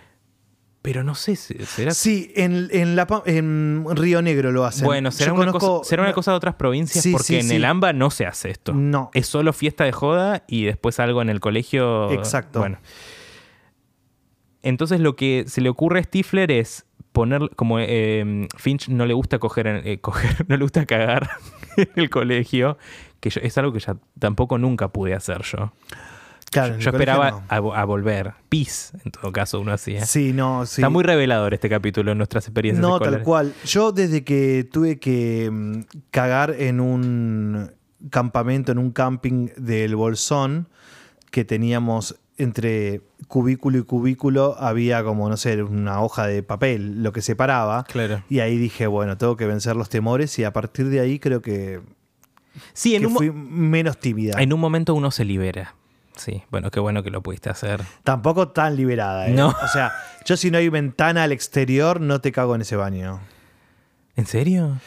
[0.81, 1.91] Pero no sé, si- ¿será?
[1.91, 4.85] Sí, en, en, la, en Río Negro lo hacen.
[4.85, 7.35] bueno, será, Yo una, conozco- cosa, será una cosa de otras provincias Sí, porque sí,
[7.35, 7.55] en sí.
[7.55, 8.73] el AMBA no se hace esto.
[8.73, 9.11] No.
[9.13, 12.09] Es solo fiesta de joda y después algo en el colegio.
[12.11, 12.59] Exacto.
[12.59, 12.77] Bueno.
[14.61, 19.13] Entonces lo que se le ocurre a Stifler es poner, como eh, Finch no le
[19.13, 21.29] gusta coger, eh, coger, no le gusta cagar
[21.77, 22.77] en el colegio,
[23.19, 25.73] que yo- es algo que ya tampoco nunca pude hacer yo.
[26.51, 27.43] Claro, yo esperaba no.
[27.47, 28.33] a, vo- a volver.
[28.49, 30.05] Pis, en todo caso, uno hacía.
[30.05, 30.81] Sí, no, sí.
[30.81, 33.17] Está muy revelador este capítulo en nuestras experiencias No, escolares.
[33.19, 33.53] tal cual.
[33.65, 35.81] Yo desde que tuve que mm,
[36.11, 37.71] cagar en un
[38.09, 40.67] campamento, en un camping del Bolsón,
[41.31, 47.11] que teníamos entre cubículo y cubículo, había como, no sé, una hoja de papel, lo
[47.11, 47.83] que separaba.
[47.83, 48.23] Claro.
[48.29, 51.41] Y ahí dije, bueno, tengo que vencer los temores y a partir de ahí creo
[51.41, 51.81] que,
[52.73, 54.41] Sí, en que un, fui menos tímida.
[54.41, 55.75] en un momento uno se libera.
[56.19, 57.81] Sí, bueno, qué bueno que lo pudiste hacer.
[58.03, 59.31] Tampoco tan liberada, ¿eh?
[59.31, 59.47] No.
[59.63, 59.91] O sea,
[60.25, 63.21] yo si no hay ventana al exterior, no te cago en ese baño.
[64.17, 64.77] ¿En serio?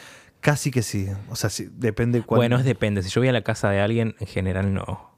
[0.41, 1.07] Casi que sí.
[1.29, 2.37] O sea, sí, depende cuál.
[2.37, 3.01] Bueno, es depende.
[3.01, 5.11] Si yo voy a la casa de alguien, en general no.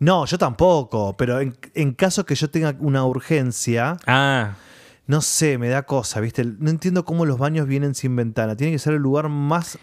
[0.00, 4.52] No, yo tampoco, pero en, en caso que yo tenga una urgencia, Ah,
[5.06, 6.44] no sé, me da cosa, ¿viste?
[6.44, 8.54] No entiendo cómo los baños vienen sin ventana.
[8.54, 9.78] Tiene que ser el lugar más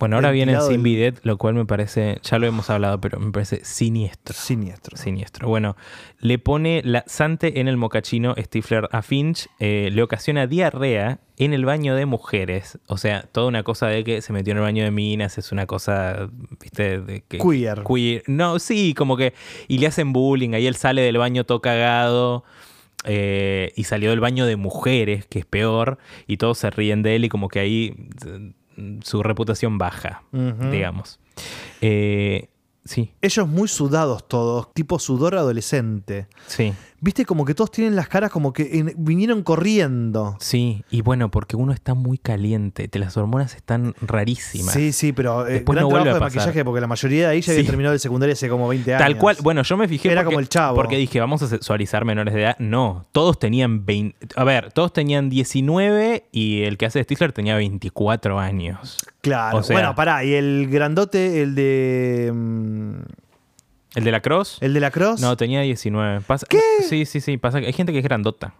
[0.00, 3.00] bueno, ahora vienen Ventilado sin del- bidet, lo cual me parece, ya lo hemos hablado,
[3.00, 4.34] pero me parece siniestro.
[4.34, 4.96] siniestro.
[4.96, 5.46] Siniestro.
[5.46, 5.76] Bueno,
[6.18, 11.64] le pone laxante en el mocachino Stifler a Finch, eh, le ocasiona diarrea en el
[11.64, 12.78] baño de mujeres.
[12.86, 15.52] O sea, toda una cosa de que se metió en el baño de minas, es
[15.52, 16.28] una cosa,
[16.60, 17.38] viste, de que...
[17.38, 17.82] Queer.
[17.86, 18.22] Queer.
[18.26, 19.32] No, sí, como que...
[19.68, 22.42] Y le hacen bullying, ahí él sale del baño todo cagado.
[23.04, 25.96] eh, y salió del baño de mujeres, que es peor,
[26.26, 27.94] y todos se ríen de él y como que ahí
[29.02, 31.18] su reputación baja, digamos.
[31.80, 32.48] Eh,
[32.84, 36.26] sí, Ellos muy sudados todos, tipo sudor adolescente.
[36.46, 36.72] sí.
[37.02, 40.36] Viste, como que todos tienen las caras como que en- vinieron corriendo.
[40.38, 44.74] Sí, y bueno, porque uno está muy caliente, te- las hormonas están rarísimas.
[44.74, 46.38] Sí, sí, pero eh, Después gran no vuelve trabajo de a pasar.
[46.40, 47.66] maquillaje porque la mayoría de ahí ya había Sí.
[47.68, 49.02] terminado el secundario hace como 20 años.
[49.06, 50.74] Tal cual, bueno, yo me fijé Era porque, como el chavo.
[50.76, 52.56] porque dije, vamos a sexualizar menores de edad.
[52.58, 57.56] No, todos tenían 20, a ver, todos tenían 19 y el que hace Stifler tenía
[57.56, 58.98] 24 años.
[59.22, 59.58] Claro.
[59.58, 62.30] o sea- bueno, pará, y el grandote, el de.
[62.34, 62.94] mm,
[63.94, 64.58] ¿El de la Cross?
[64.60, 65.20] El de la Cross.
[65.20, 66.20] No, tenía 19.
[66.22, 66.60] Pasa, ¿Qué?
[66.88, 68.54] Sí, sí, sí, pasa hay gente que es grandota.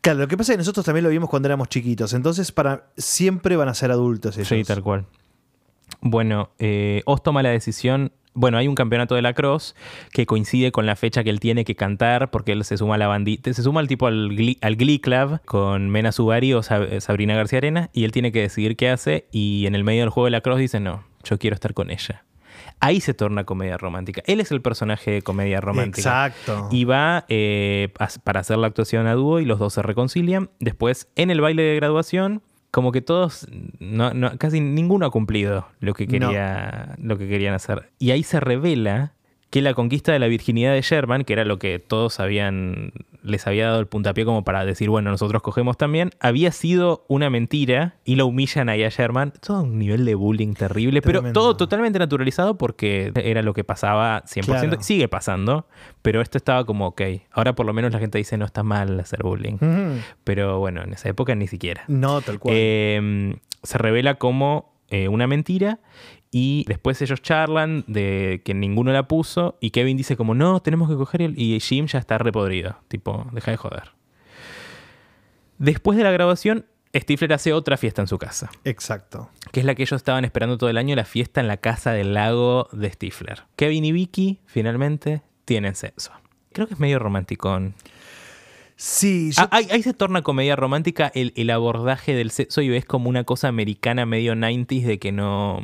[0.00, 2.12] Claro, lo que pasa es que nosotros también lo vimos cuando éramos chiquitos.
[2.12, 4.48] Entonces, para siempre van a ser adultos ellos.
[4.48, 5.06] Sí, tal cual.
[6.00, 8.12] Bueno, eh, Oz toma la decisión.
[8.34, 9.74] Bueno, hay un campeonato de la Cross
[10.12, 12.98] que coincide con la fecha que él tiene que cantar porque él se suma a
[12.98, 16.60] la bandita, se suma al tipo al Glee, al Glee Club con Mena Subari o
[16.62, 20.02] Sab- Sabrina García Arena y él tiene que decidir qué hace y en el medio
[20.02, 22.25] del juego de la Cross dice no, yo quiero estar con ella.
[22.80, 24.22] Ahí se torna comedia romántica.
[24.26, 25.98] Él es el personaje de comedia romántica.
[26.28, 26.68] Exacto.
[26.70, 27.88] Y va eh,
[28.22, 30.50] para hacer la actuación a dúo y los dos se reconcilian.
[30.60, 33.48] Después, en el baile de graduación, como que todos,
[33.80, 36.28] no, no- casi ninguno ha cumplido lo que, No.
[36.28, 37.90] quería, lo que querían hacer.
[37.98, 39.14] Y ahí se revela
[39.50, 42.92] que la conquista de la virginidad de Sherman, que era lo que todos habían,
[43.22, 47.30] les había dado el puntapié como para decir, bueno, nosotros cogemos también, había sido una
[47.30, 49.32] mentira y lo humillan ahí a Sherman.
[49.40, 54.24] Todo un nivel de bullying terrible, pero todo totalmente naturalizado porque era lo que pasaba
[54.24, 54.44] 100%.
[54.44, 54.82] Claro.
[54.82, 55.66] Sigue pasando,
[56.02, 58.98] pero esto estaba como, ok, ahora por lo menos la gente dice no está mal
[58.98, 59.58] hacer bullying.
[60.24, 61.84] Pero bueno, en esa época ni siquiera.
[61.86, 62.54] No, tal cual.
[62.58, 65.80] Eh, se revela como eh, una mentira
[66.38, 70.90] y después ellos charlan de que ninguno la puso y Kevin dice como no, tenemos
[70.90, 71.38] que coger el...
[71.40, 73.92] y Jim ya está repodrido, tipo, deja de joder.
[75.58, 79.30] Después de la grabación, Stifler hace otra fiesta en su casa, Exacto.
[79.52, 81.92] que es la que ellos estaban esperando todo el año, la fiesta en la casa
[81.92, 83.44] del lago de Stifler.
[83.56, 86.12] Kevin y Vicky finalmente tienen sexo.
[86.52, 87.74] Creo que es medio romanticón.
[88.76, 92.68] Sí, yo- Ah, ahí, ahí se torna comedia romántica el, el abordaje del sexo y
[92.68, 95.60] ves como una cosa americana medio 90s de que no...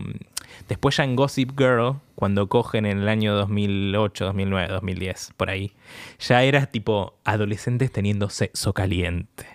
[0.68, 5.72] Después ya en Gossip Girl, cuando cogen en el año 2008, 2009, 2010, por ahí,
[6.18, 9.46] ya eras tipo adolescentes teniendo sexo caliente.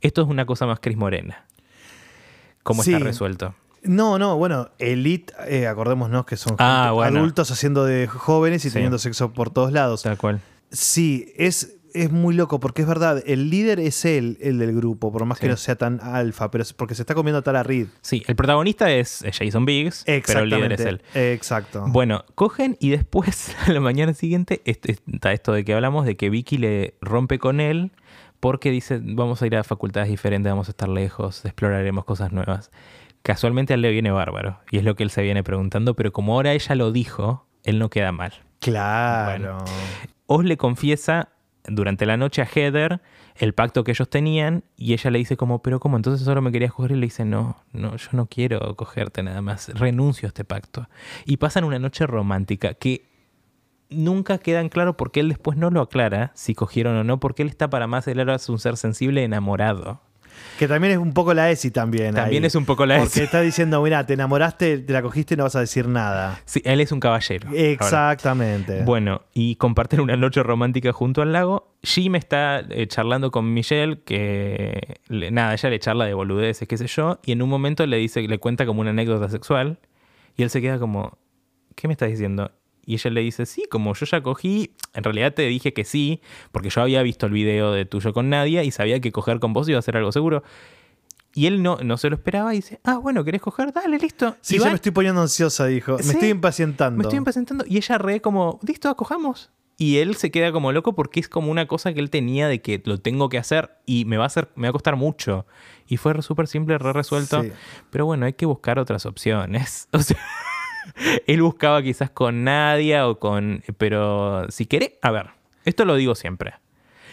[0.00, 1.44] Esto es una cosa más Cris Morena.
[2.62, 2.92] ¿Cómo Sí.
[2.92, 3.54] está resuelto?
[3.82, 7.18] No, no, bueno, Elite, eh, acordémonos que son Ah, bueno.
[7.18, 8.74] adultos haciendo de jóvenes y Sí.
[8.74, 10.02] teniendo sexo por todos lados.
[10.02, 10.40] Tal cual.
[10.70, 15.10] Sí, es es muy loco porque es verdad, el líder es él, el del grupo,
[15.12, 17.62] por más que no sea tan alfa, pero es porque se está comiendo a Tara
[17.62, 17.86] Reid.
[18.00, 21.02] Sí, el protagonista es Jason Biggs, pero el líder es él.
[21.14, 21.84] Exacto.
[21.88, 26.16] Bueno, cogen y después, a la mañana siguiente, est- está esto de que hablamos de
[26.16, 27.92] que Vicky le rompe con él
[28.40, 32.70] porque dice, vamos a ir a facultades diferentes, vamos a estar lejos, exploraremos cosas nuevas.
[33.22, 36.10] Casualmente a él le viene bárbaro, y es lo que él se viene preguntando, pero
[36.10, 38.32] como ahora ella lo dijo, él no queda mal.
[38.60, 39.58] claro.
[40.32, 41.28] Oz le confiesa
[41.70, 43.00] durante la noche a Heather
[43.36, 45.96] el pacto que ellos tenían y ella le dice como, pero ¿cómo?
[45.96, 49.40] Entonces solo me querías coger y le dice, no, no, yo no quiero cogerte nada
[49.40, 50.88] más, renuncio a este pacto.
[51.24, 53.08] Y pasan una noche romántica que
[53.88, 57.42] nunca queda en claro porque él después no lo aclara si cogieron o no, porque
[57.42, 60.00] él está para más, él ahora es un ser sensible enamorado.
[60.58, 62.14] Que también es un poco la ESI también.
[62.14, 62.46] También ahí.
[62.46, 63.22] es un poco la Porque ESI.
[63.22, 66.38] está diciendo, mira, te enamoraste, te la cogiste y no vas a decir nada.
[66.44, 67.48] Sí, él es un caballero.
[67.48, 67.60] ahora.
[67.60, 68.82] Exactamente.
[68.84, 71.74] Bueno, y comparten una noche romántica junto al lago.
[71.82, 76.76] Jim está eh, charlando con Michelle, que le- nada, ella le charla de boludeces, qué
[76.76, 79.78] sé yo, y en un momento le dice, le cuenta como una anécdota sexual,
[80.36, 81.16] y él se queda como,
[81.74, 82.52] ¿qué me estás diciendo?
[82.86, 86.20] Y ella le dice, sí, como yo ya cogí, en realidad te dije que sí,
[86.52, 89.52] porque yo había visto el video de tuyo con Nadia y sabía que coger con
[89.52, 90.42] vos iba a ser algo seguro.
[91.32, 93.72] Y él no, no se lo esperaba y dice, ah, bueno, ¿querés coger?
[93.72, 94.36] Dale, listo.
[94.40, 95.96] sí, Y ya van- me estoy poniendo ansiosa, dijo.
[95.98, 96.96] Me Sí, estoy impacientando.
[96.98, 97.64] me estoy impacientando.
[97.68, 99.50] Y ella re como, listo, acojamos.
[99.78, 102.60] Y él se queda como loco porque es como una cosa que él tenía de
[102.60, 105.46] que lo tengo que hacer y me va a hacer, me va a costar mucho.
[105.86, 107.42] Y fue súper simple, re resuelto.
[107.44, 107.52] Sí.
[107.90, 109.88] Pero bueno, hay que buscar otras opciones.
[109.92, 110.18] O sea,
[111.26, 113.62] él buscaba quizás con Nadia o con.
[113.78, 114.92] Pero si querés.
[115.02, 115.26] A ver,
[115.64, 116.54] esto lo digo siempre.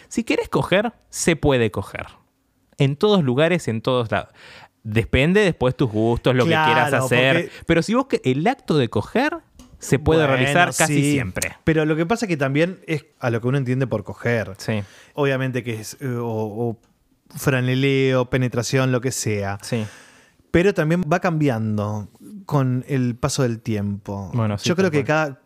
[0.08, 2.06] Si querés coger, se puede coger.
[2.78, 4.30] En todos lugares, en todos lados.
[4.84, 7.36] Depende después tus gustos, lo Claro, que quieras hacer.
[7.50, 9.38] porque- Pero si vos que el acto de coger
[9.80, 11.12] se puede Bueno, realizar casi sí.
[11.12, 11.58] siempre.
[11.66, 14.54] Pero lo que pasa es que también es a lo que uno entiende por coger.
[14.58, 14.82] Sí,
[15.14, 16.80] Obviamente que es eh, o, o
[17.36, 19.58] franeleo, penetración, lo que sea.
[19.62, 19.86] sí.
[20.58, 22.08] Pero también va cambiando
[22.48, 24.32] con el paso del tiempo.
[24.34, 25.40] Bueno, sí, Yo creo que cada,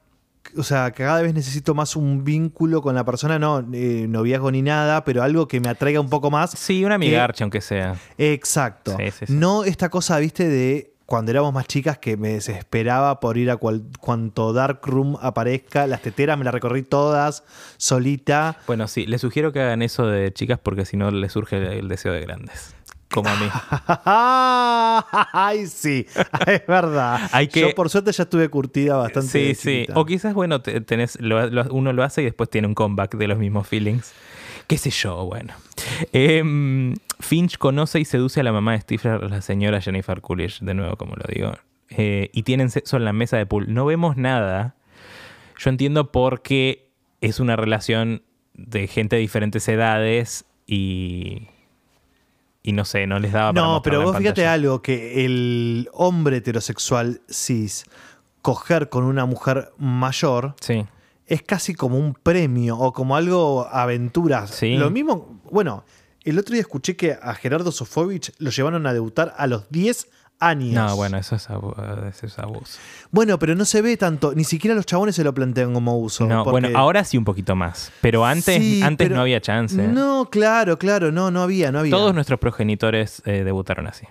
[0.55, 4.49] o sea, que cada vez necesito más un vínculo con la persona, no eh, noviazgo
[4.51, 6.51] ni nada, pero algo que me atraiga un poco más.
[6.51, 7.97] Sí, una migarcha, aunque sea.
[8.17, 8.95] Exacto.
[8.97, 9.33] Sí, sí, sí.
[9.33, 13.57] No esta cosa, viste, de cuando éramos más chicas que me desesperaba por ir a
[13.57, 15.85] cual- cuanto Dark Room aparezca.
[15.87, 17.43] Las teteras me las recorrí todas
[17.75, 18.57] solita.
[18.65, 21.89] Bueno, sí, les sugiero que hagan eso de chicas porque si no les surge el
[21.89, 22.73] deseo de grandes.
[23.13, 23.45] Como a mí.
[25.33, 26.05] Ay, sí,
[26.47, 27.29] es verdad.
[27.31, 29.27] Hay que- Yo por suerte ya estuve curtida bastante.
[29.29, 29.85] Sí, sí.
[29.95, 33.15] O quizás, bueno, te- tenés, lo- lo- uno lo hace y después tiene un comeback
[33.15, 34.13] de los mismos feelings.
[34.67, 35.53] Qué sé yo, bueno.
[36.13, 40.73] Em, Finch conoce y seduce a la mamá de Stifler, la señora Jennifer Coolidge, de
[40.73, 41.51] nuevo, como lo digo.
[41.89, 43.73] Eh, y tienen sexo en la mesa de pool.
[43.73, 44.75] No vemos nada.
[45.57, 46.87] Yo entiendo por qué
[47.19, 51.47] es una relación de gente de diferentes edades y.
[52.63, 56.37] Y no sé, no les daba para No, pero vos fíjate algo, que el hombre
[56.37, 57.85] heterosexual cis
[58.41, 60.85] coger con una mujer mayor Sí.
[61.25, 64.51] es casi como un premio o como algo aventuras.
[64.51, 64.75] Sí.
[64.75, 65.83] Lo mismo, bueno,
[66.23, 70.07] el otro día escuché que a Gerardo Sofovich lo llevaron a debutar a los 10
[70.41, 70.73] años.
[70.73, 71.73] No, bueno, eso es, abu-
[72.09, 72.79] eso es abuso.
[73.11, 76.25] Bueno, pero no se ve tanto, ni siquiera los chabones se lo plantean como uso.
[76.27, 77.91] No, porque- bueno, ahora sí un poquito más.
[78.01, 79.87] Pero antes, Sí, antes pero- no había chance.
[79.87, 81.91] No, claro, claro, no, no había, no había.
[81.91, 84.05] Todos nuestros progenitores eh, debutaron así.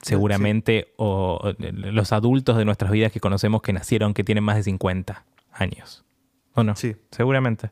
[0.00, 4.56] Seguramente, o, o, los adultos de nuestras vidas que conocemos que nacieron, que tienen más
[4.56, 6.04] de 50 años.
[6.54, 6.76] ¿O no?
[6.76, 6.94] Sí.
[7.10, 7.70] Seguramente.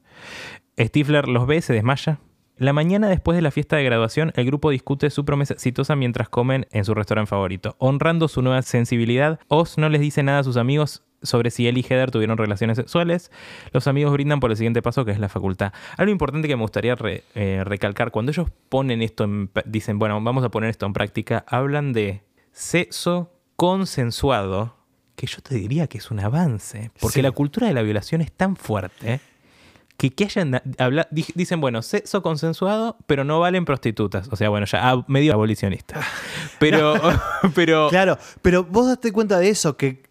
[0.79, 2.19] Stifler los ve, se desmaya.
[2.63, 6.29] La mañana después de la fiesta de graduación, el grupo discute su promesa exitosa mientras
[6.29, 7.75] comen en su restaurante favorito.
[7.79, 11.77] Honrando su nueva sensibilidad, Oz no les dice nada a sus amigos sobre si él
[11.77, 13.33] y Heather tuvieron relaciones sexuales.
[13.73, 15.73] Los amigos brindan por el siguiente paso, que es la facultad.
[15.97, 20.21] Algo importante que me gustaría re- eh, recalcar, cuando ellos ponen esto, en, dicen, bueno,
[20.23, 24.77] vamos a poner esto en práctica, hablan de sexo consensuado,
[25.17, 27.23] que yo te diría que es un avance, porque Sí.
[27.23, 29.21] la cultura de la violación es tan fuerte
[30.03, 30.61] que, que hayan
[31.35, 34.27] dicen, bueno, sexo consensuado, pero no valen prostitutas.
[34.33, 36.01] O sea, bueno, ya ah, medio abolicionista.
[36.59, 36.95] Pero,
[37.55, 40.03] pero Claro, pero vos date cuenta de eso, que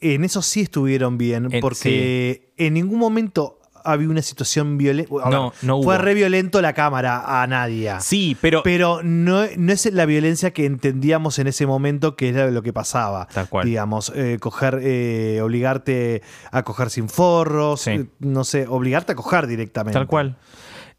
[0.00, 5.12] en eso sí estuvieron bien, En- porque en ningún momento había una situación violenta.
[5.30, 6.02] No, no Fue hubo.
[6.02, 7.92] re violento la cámara a nadie.
[8.00, 12.50] sí, pero, Pero no, no es la violencia que entendíamos en ese momento que era
[12.50, 13.26] lo que pasaba.
[13.32, 13.66] Tal cual.
[13.66, 17.90] Digamos, eh, coger, eh, obligarte a coger sin forros, Sí.
[17.90, 19.98] eh, no sé, obligarte a coger directamente.
[19.98, 20.36] tal cual.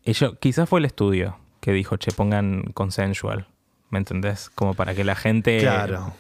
[0.04, 3.48] Ello, quizás fue el estudio que dijo, che, pongan consensual.
[3.90, 4.50] ¿Me entendés?
[4.50, 5.60] Como para que la gente...
[5.60, 6.14] Claro.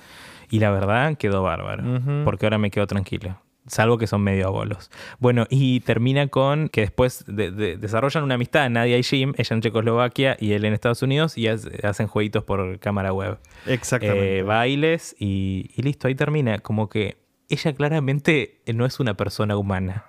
[0.50, 1.84] Y la verdad quedó bárbaro.
[2.26, 3.40] Porque ahora me quedo tranquilo.
[3.72, 4.92] Salvo que son medio abolos.
[5.20, 9.56] Bueno, y termina con que después de- de- desarrollan una amistad, Nadia y Jim, ella
[9.56, 13.38] en Checoslovaquia y él en Estados Unidos, y hace- hacen jueguitos por cámara web.
[13.66, 14.40] Exactamente.
[14.40, 16.60] Eh, bailes y, y listo, ahí termina.
[16.60, 17.18] Como que
[17.50, 20.06] ella claramente no es una persona humana.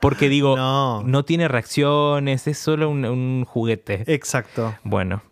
[0.00, 1.24] Porque digo, no, no.
[1.24, 4.02] tiene reacciones, es solo un, un juguete.
[4.06, 4.74] Exacto.
[4.84, 5.22] Bueno,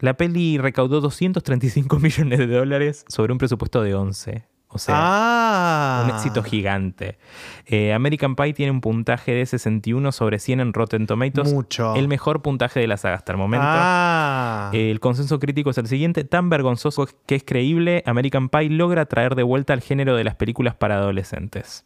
[0.00, 4.44] la peli recaudó 235 millones de dólares sobre un presupuesto de 11.
[4.76, 6.02] O sea, ah.
[6.04, 7.18] un éxito gigante.
[7.66, 11.52] Eh, American Pie tiene un puntaje de 61 sobre 100 en Rotten Tomatoes.
[11.52, 11.94] Mucho.
[11.96, 13.66] El mejor puntaje de la saga hasta el momento.
[13.68, 14.70] Ah.
[14.72, 19.06] Eh, El consenso crítico es el siguiente, tan vergonzoso que es creíble, American Pie logra
[19.06, 21.84] traer de vuelta al género de las películas para adolescentes.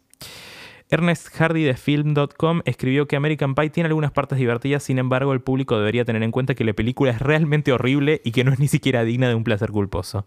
[0.91, 5.39] Ernest Hardy de Film.com escribió que American Pie tiene algunas partes divertidas, sin embargo el
[5.39, 8.59] público debería tener en cuenta que la película es realmente horrible y que no es
[8.59, 10.25] ni siquiera digna de un placer culposo.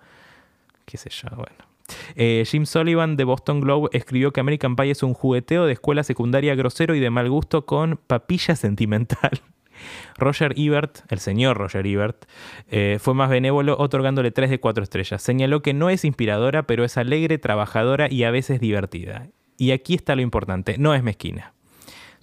[0.87, 1.74] Qué sé yo, bueno.
[2.17, 6.03] Eh, Jim Sullivan de Boston Globe escribió que American Pie es un jugueteo de escuela
[6.03, 9.41] secundaria grosero y de mal gusto con papilla sentimental.
[10.17, 12.25] Roger Ebert, el señor Roger Ebert,
[12.71, 15.23] eh, fue más benévolo otorgándole 3 de 4 estrellas.
[15.23, 19.29] Señaló que no es inspiradora, pero es alegre, trabajadora y a veces divertida.
[19.57, 21.55] Y aquí está lo importante, no es mezquina.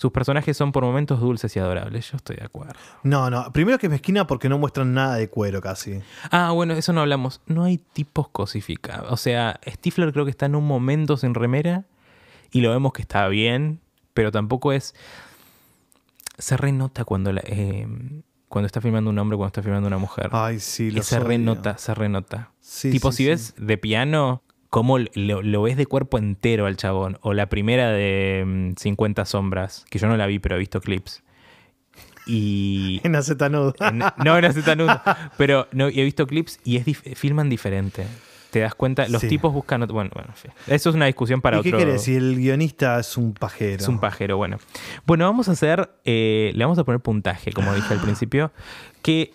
[0.01, 2.73] Sus personajes son por momentos dulces y adorables, yo estoy de acuerdo.
[3.03, 3.53] No, no.
[3.53, 6.01] Primero que es mezquina porque no muestran nada de cuero casi.
[6.31, 7.39] Ah, bueno, eso no hablamos.
[7.45, 9.11] No hay tipos cosificados.
[9.11, 11.85] O sea, Stifler creo que está en un momento sin remera
[12.51, 13.79] y lo vemos que está bien,
[14.15, 14.95] pero tampoco es...
[16.39, 17.87] Se renota cuando, la- eh,
[18.47, 20.29] cuando está filmando un hombre, cuando está filmando una mujer.
[20.31, 22.49] Ay, sí, y lo se renota, se renota.
[22.59, 23.29] Sí, tipo, sí, si sí.
[23.29, 24.41] ves de piano,
[24.72, 27.19] cómo lo, lo ves de cuerpo entero al chabón.
[27.22, 30.82] O la primera de mm, 50 sombras, que yo no la vi, pero he visto
[30.82, 31.22] clips.
[32.26, 32.99] Y...
[33.03, 33.74] En acetanudo.
[33.80, 34.99] En- no, no hace tan nudo.
[35.38, 38.05] Pero no, he visto clips y es dif- filman diferente.
[38.51, 39.28] Te das cuenta, los Sí.
[39.30, 39.82] tipos buscan.
[39.82, 40.49] otro- Bueno, bueno, en.
[40.67, 41.80] Eso es una discusión para ¿Y qué otro.
[41.80, 42.03] querés?
[42.03, 43.82] Si el guionista es un pajero.
[43.82, 44.57] Es un pajero, bueno.
[45.05, 45.89] Bueno, vamos a hacer.
[46.05, 48.51] eh, le vamos a poner puntaje, como dije al principio.
[49.01, 49.34] Que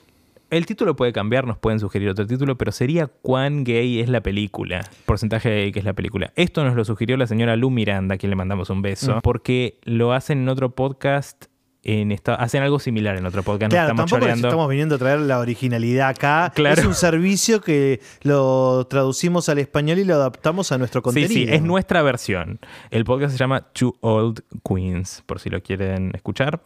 [0.51, 4.20] el título puede cambiar, nos pueden sugerir otro título, pero sería cuán gay es la
[4.22, 4.80] película.
[5.05, 6.32] Porcentaje de gay que es la película.
[6.36, 9.20] Esto nos lo sugirió la señora Lu Miranda, a quien le mandamos un beso, Mm.
[9.22, 11.47] porque lo hacen en otro podcast.
[11.88, 13.70] En esta, hacen algo similar en otro podcast.
[13.70, 16.51] Claro, estamos tampoco estamos viniendo a traer la originalidad acá.
[16.53, 16.80] Claro.
[16.80, 21.32] Es un servicio que lo traducimos al español y lo adaptamos a nuestro Sí, contenido.
[21.32, 22.59] sí, es nuestra versión.
[22.90, 26.61] El podcast se llama Two Old Queens, por si lo quieren escuchar.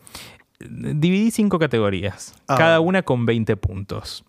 [0.60, 2.56] Dividí cinco categorías, Ah.
[2.56, 4.24] cada una con 20 puntos.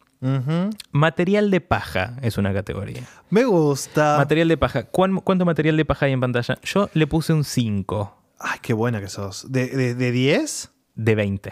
[0.92, 3.04] Material de paja es una categoría.
[3.32, 4.18] Me gusta.
[4.18, 4.84] Material de paja.
[4.84, 6.60] ¿Cuán- ¿Cuánto material de paja hay en pantalla?
[6.64, 9.52] Yo le puse un 5 Ay, qué buena que sos.
[9.52, 10.72] ¿De, de, de 10?
[10.96, 11.52] de 20.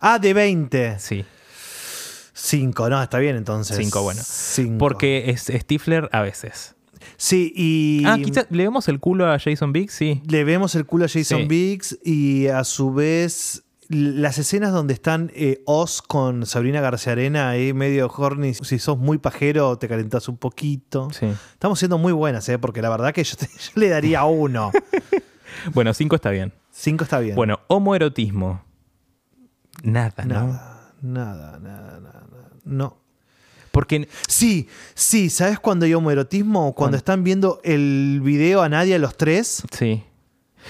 [0.00, 0.98] Ah, de 20.
[1.00, 1.24] Sí.
[2.32, 3.76] 5, no, está bien entonces.
[3.76, 4.20] Cinco, bueno.
[4.24, 4.78] Cinco.
[4.78, 6.76] Porque es Stifler a veces.
[7.16, 8.04] Sí, y.
[8.06, 10.22] Ah, quizás le vemos el culo a Jason Biggs, sí.
[10.28, 11.46] Le vemos el culo a Jason Sí.
[11.48, 17.48] Biggs y a su vez las escenas donde están eh, Oz con Sabrina García Arena
[17.48, 18.54] ahí medio horny.
[18.54, 21.08] Si sos muy pajero, te calentás un poquito.
[21.12, 21.26] sí.
[21.52, 22.58] Estamos siendo muy buenas, ¿eh?
[22.58, 24.70] porque la verdad que yo, te- yo le daría uno.
[25.74, 26.52] Bueno, 5 está bien.
[26.70, 27.34] Cinco está bien.
[27.34, 28.62] Bueno, homoerotismo.
[29.82, 30.34] Nada, ¿no?
[30.34, 32.50] nada, nada, nada, nada, nada.
[32.64, 32.98] No.
[33.72, 36.74] Porque Sí, sí, ¿sabes cuándo hay homoerotismo?
[36.74, 39.62] Cuando están viendo el video a Nadia los tres.
[39.72, 40.04] Sí.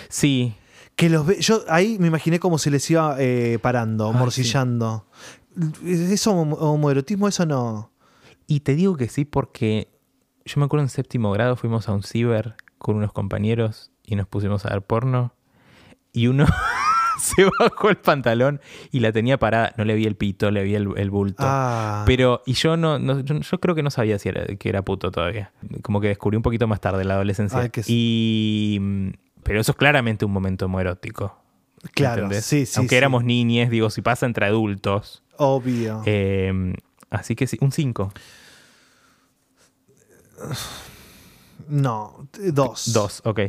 [0.09, 0.55] Sí.
[0.99, 5.07] Que los ve, yo ahí me imaginé cómo se les iba eh, parando, morcillando.
[5.86, 7.28] ¿Eso homo- homoerotismo?
[7.28, 7.92] Eso no.
[8.49, 9.88] Y te digo que sí porque
[10.44, 14.26] yo me acuerdo en séptimo grado fuimos a un ciber con unos compañeros y nos
[14.26, 15.34] pusimos a ver porno
[16.12, 16.46] y uno
[17.20, 19.74] se bajó el pantalón y la tenía parada.
[19.78, 21.44] No le vi el pito, le vi el, el bulto.
[21.46, 24.68] Ah, Pero, y yo no, no- yo, yo creo que no sabía si era, que
[24.68, 25.53] era puto todavía.
[25.82, 27.61] Como que descubrí un poquito más tarde la adolescencia.
[27.61, 28.80] Ay, qué- Y.
[29.49, 31.36] Pero eso es claramente un momento homoerótico.
[31.94, 32.44] claro, ¿entendés?
[32.44, 32.74] sí, sí.
[32.76, 32.99] Aunque sí.
[32.99, 35.24] éramos niñes, digo, si pasa entre adultos.
[35.36, 36.03] Obvio.
[36.07, 36.74] Eh,
[37.11, 38.12] así que sí, un 5.
[41.68, 42.92] no, dos.
[42.92, 43.40] Dos, ok.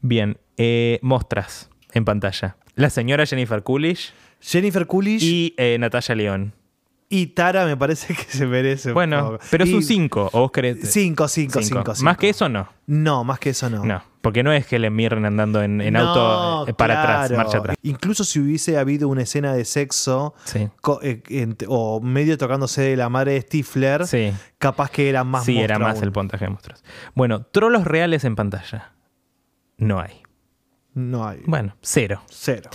[0.00, 0.38] Bien.
[0.56, 2.56] Eh, mostras en pantalla.
[2.74, 6.54] La señora Jennifer Coolidge Jennifer Coolidge y, y eh, Natalia León.
[7.34, 8.88] Tara me parece que se merece.
[8.88, 10.30] un Bueno, pero es Y- un 5.
[10.32, 10.50] ¿O vos?
[10.84, 11.62] Cinco, cinco, Cinco.
[11.62, 12.16] cinco, Más cinco.
[12.16, 12.68] que eso, no.
[12.86, 13.84] No, más que eso no.
[13.84, 14.02] No.
[14.22, 17.58] Porque no es que le Mirren andando en, en auto No, eh, para atrás, marcha
[17.58, 17.76] atrás.
[17.82, 20.68] Incluso si hubiese habido una escena de sexo Sí.
[21.02, 24.32] eh, o medio tocándose de la madre de Stifler, Sí.
[24.58, 26.04] capaz que era más Sí, era más aún.
[26.04, 26.84] el puntaje de monstruos.
[27.14, 28.92] Bueno, trolos reales en pantalla.
[29.76, 30.22] No hay.
[30.94, 31.40] No hay.
[31.46, 32.22] Bueno, cero.
[32.30, 32.70] Cero.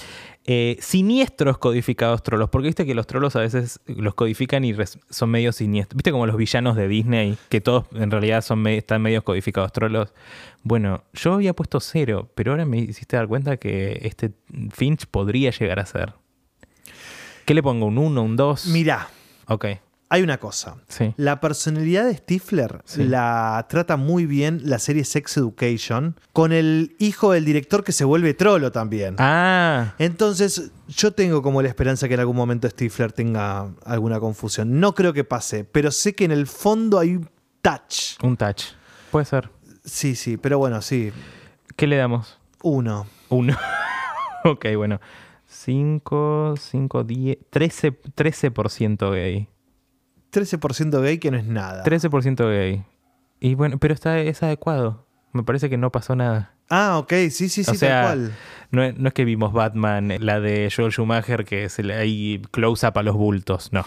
[0.47, 4.73] Eh, siniestros codificados trolos, porque viste que los trolos a veces los codifican y
[5.09, 5.97] son medio siniestros.
[5.97, 9.71] Viste como los villanos de Disney, que todos en realidad son me- están medios codificados
[9.73, 10.13] trolos.
[10.63, 14.31] Bueno, yo había puesto cero, pero ahora me hiciste dar cuenta que este
[14.71, 16.13] Finch podría llegar a ser.
[17.45, 17.85] ¿Qué le pongo?
[17.85, 18.67] ¿Un 1, un 2?
[18.67, 19.09] Mirá,
[19.49, 19.65] Ok,
[20.09, 20.77] hay una cosa.
[20.87, 21.13] sí.
[21.17, 23.03] La personalidad de Stifler Sí.
[23.03, 28.05] la trata muy bien la serie Sex Education con el hijo del director que se
[28.05, 29.15] vuelve trolo también.
[29.19, 34.79] Ah, Entonces, yo tengo como la esperanza que en algún momento Stifler tenga alguna confusión.
[34.79, 37.29] No creo que pase, pero sé que en el fondo hay un
[37.61, 38.21] touch.
[38.23, 38.63] un touch.
[39.11, 39.49] Puede ser.
[39.83, 41.11] Sí, sí, pero bueno, sí.
[41.75, 42.37] ¿Qué le damos?
[42.63, 43.07] Uno.
[43.29, 43.57] Uno.
[44.45, 44.99] ok, bueno.
[45.49, 49.47] 5, 5, 10, 13, 13% gay.
[50.37, 51.83] 13% gay que no es nada.
[51.83, 52.83] 13% gay.
[53.39, 55.05] Y bueno, pero está, es adecuado.
[55.33, 56.53] Me parece que no pasó nada.
[56.69, 58.35] Ah, ok, sí, sí, sí, o sea, tal cual.
[58.71, 62.41] no, es- no es que vimos Batman, la de Joel Schumacher, que se le hay
[62.51, 63.85] close-up a los bultos, no.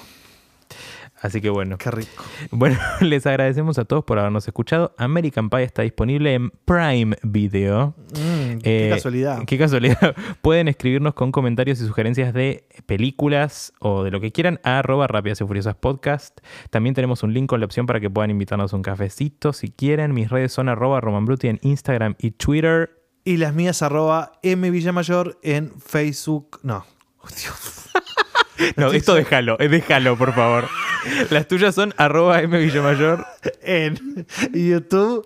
[1.23, 1.77] Así que bueno.
[1.79, 2.25] Qué rico.
[2.51, 4.95] Bueno, les agradecemos a todos por habernos escuchado.
[4.97, 7.95] American Pie está disponible en Prime Video.
[8.14, 9.45] Mm, qué Eh, casualidad.
[9.45, 10.16] Qué casualidad.
[10.43, 15.07] Pueden escribirnos con comentarios y sugerencias de películas o de lo que quieran a arroba
[15.07, 16.41] rápidas y furiosas podcast.
[16.71, 19.71] También tenemos un link con la opción para que puedan invitarnos a un cafecito si
[19.71, 20.14] quieren.
[20.14, 22.97] Mis redes son arroba romanbruti en Instagram y Twitter.
[23.25, 26.61] Y las mías arroba M Villamayor en Facebook.
[26.62, 26.87] No.
[27.18, 27.91] Oh, Dios.
[28.77, 30.69] No, esto déjalo, eh, déjalo, por favor.
[31.31, 33.25] Las tuyas son arroba mvillamayor.
[33.63, 35.25] En YouTube,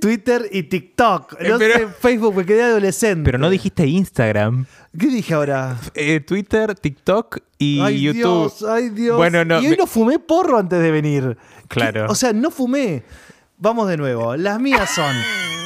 [0.00, 1.32] Twitter y TikTok.
[1.40, 3.24] No Eh, pero- sé, Facebook, me quedé adolescente.
[3.24, 4.66] Pero no dijiste Instagram.
[4.98, 5.76] ¿Qué dije ahora?
[5.94, 8.52] Eh, Twitter, TikTok y ay, YouTube.
[8.58, 9.16] Dios, ay, Dios.
[9.16, 11.36] Bueno, no, Y hoy me- no fumé porro antes de venir.
[11.68, 12.06] Claro.
[12.06, 12.12] ¿Qué?
[12.12, 13.02] O sea, no fumé.
[13.58, 14.36] Vamos de nuevo.
[14.36, 15.14] Las mías son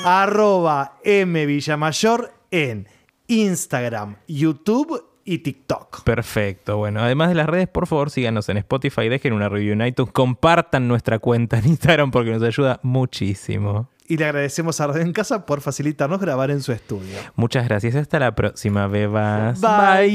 [0.05, 2.89] arroba M Villamayor en
[3.29, 6.05] Instagram, YouTube y TikTok.
[6.05, 6.77] Perfecto.
[6.79, 10.13] Bueno, además de las redes, por favor, síganos en Spotify, dejen una review en iTunes,
[10.13, 13.89] compartan nuestra cuenta en Instagram porque nos ayuda muchísimo.
[14.09, 17.17] Y le agradecemos a Radio en Casa por facilitarnos grabar en su estudio.
[17.37, 17.95] Muchas gracias.
[17.95, 19.61] Hasta la próxima, bebas.
[19.61, 20.13] Bye.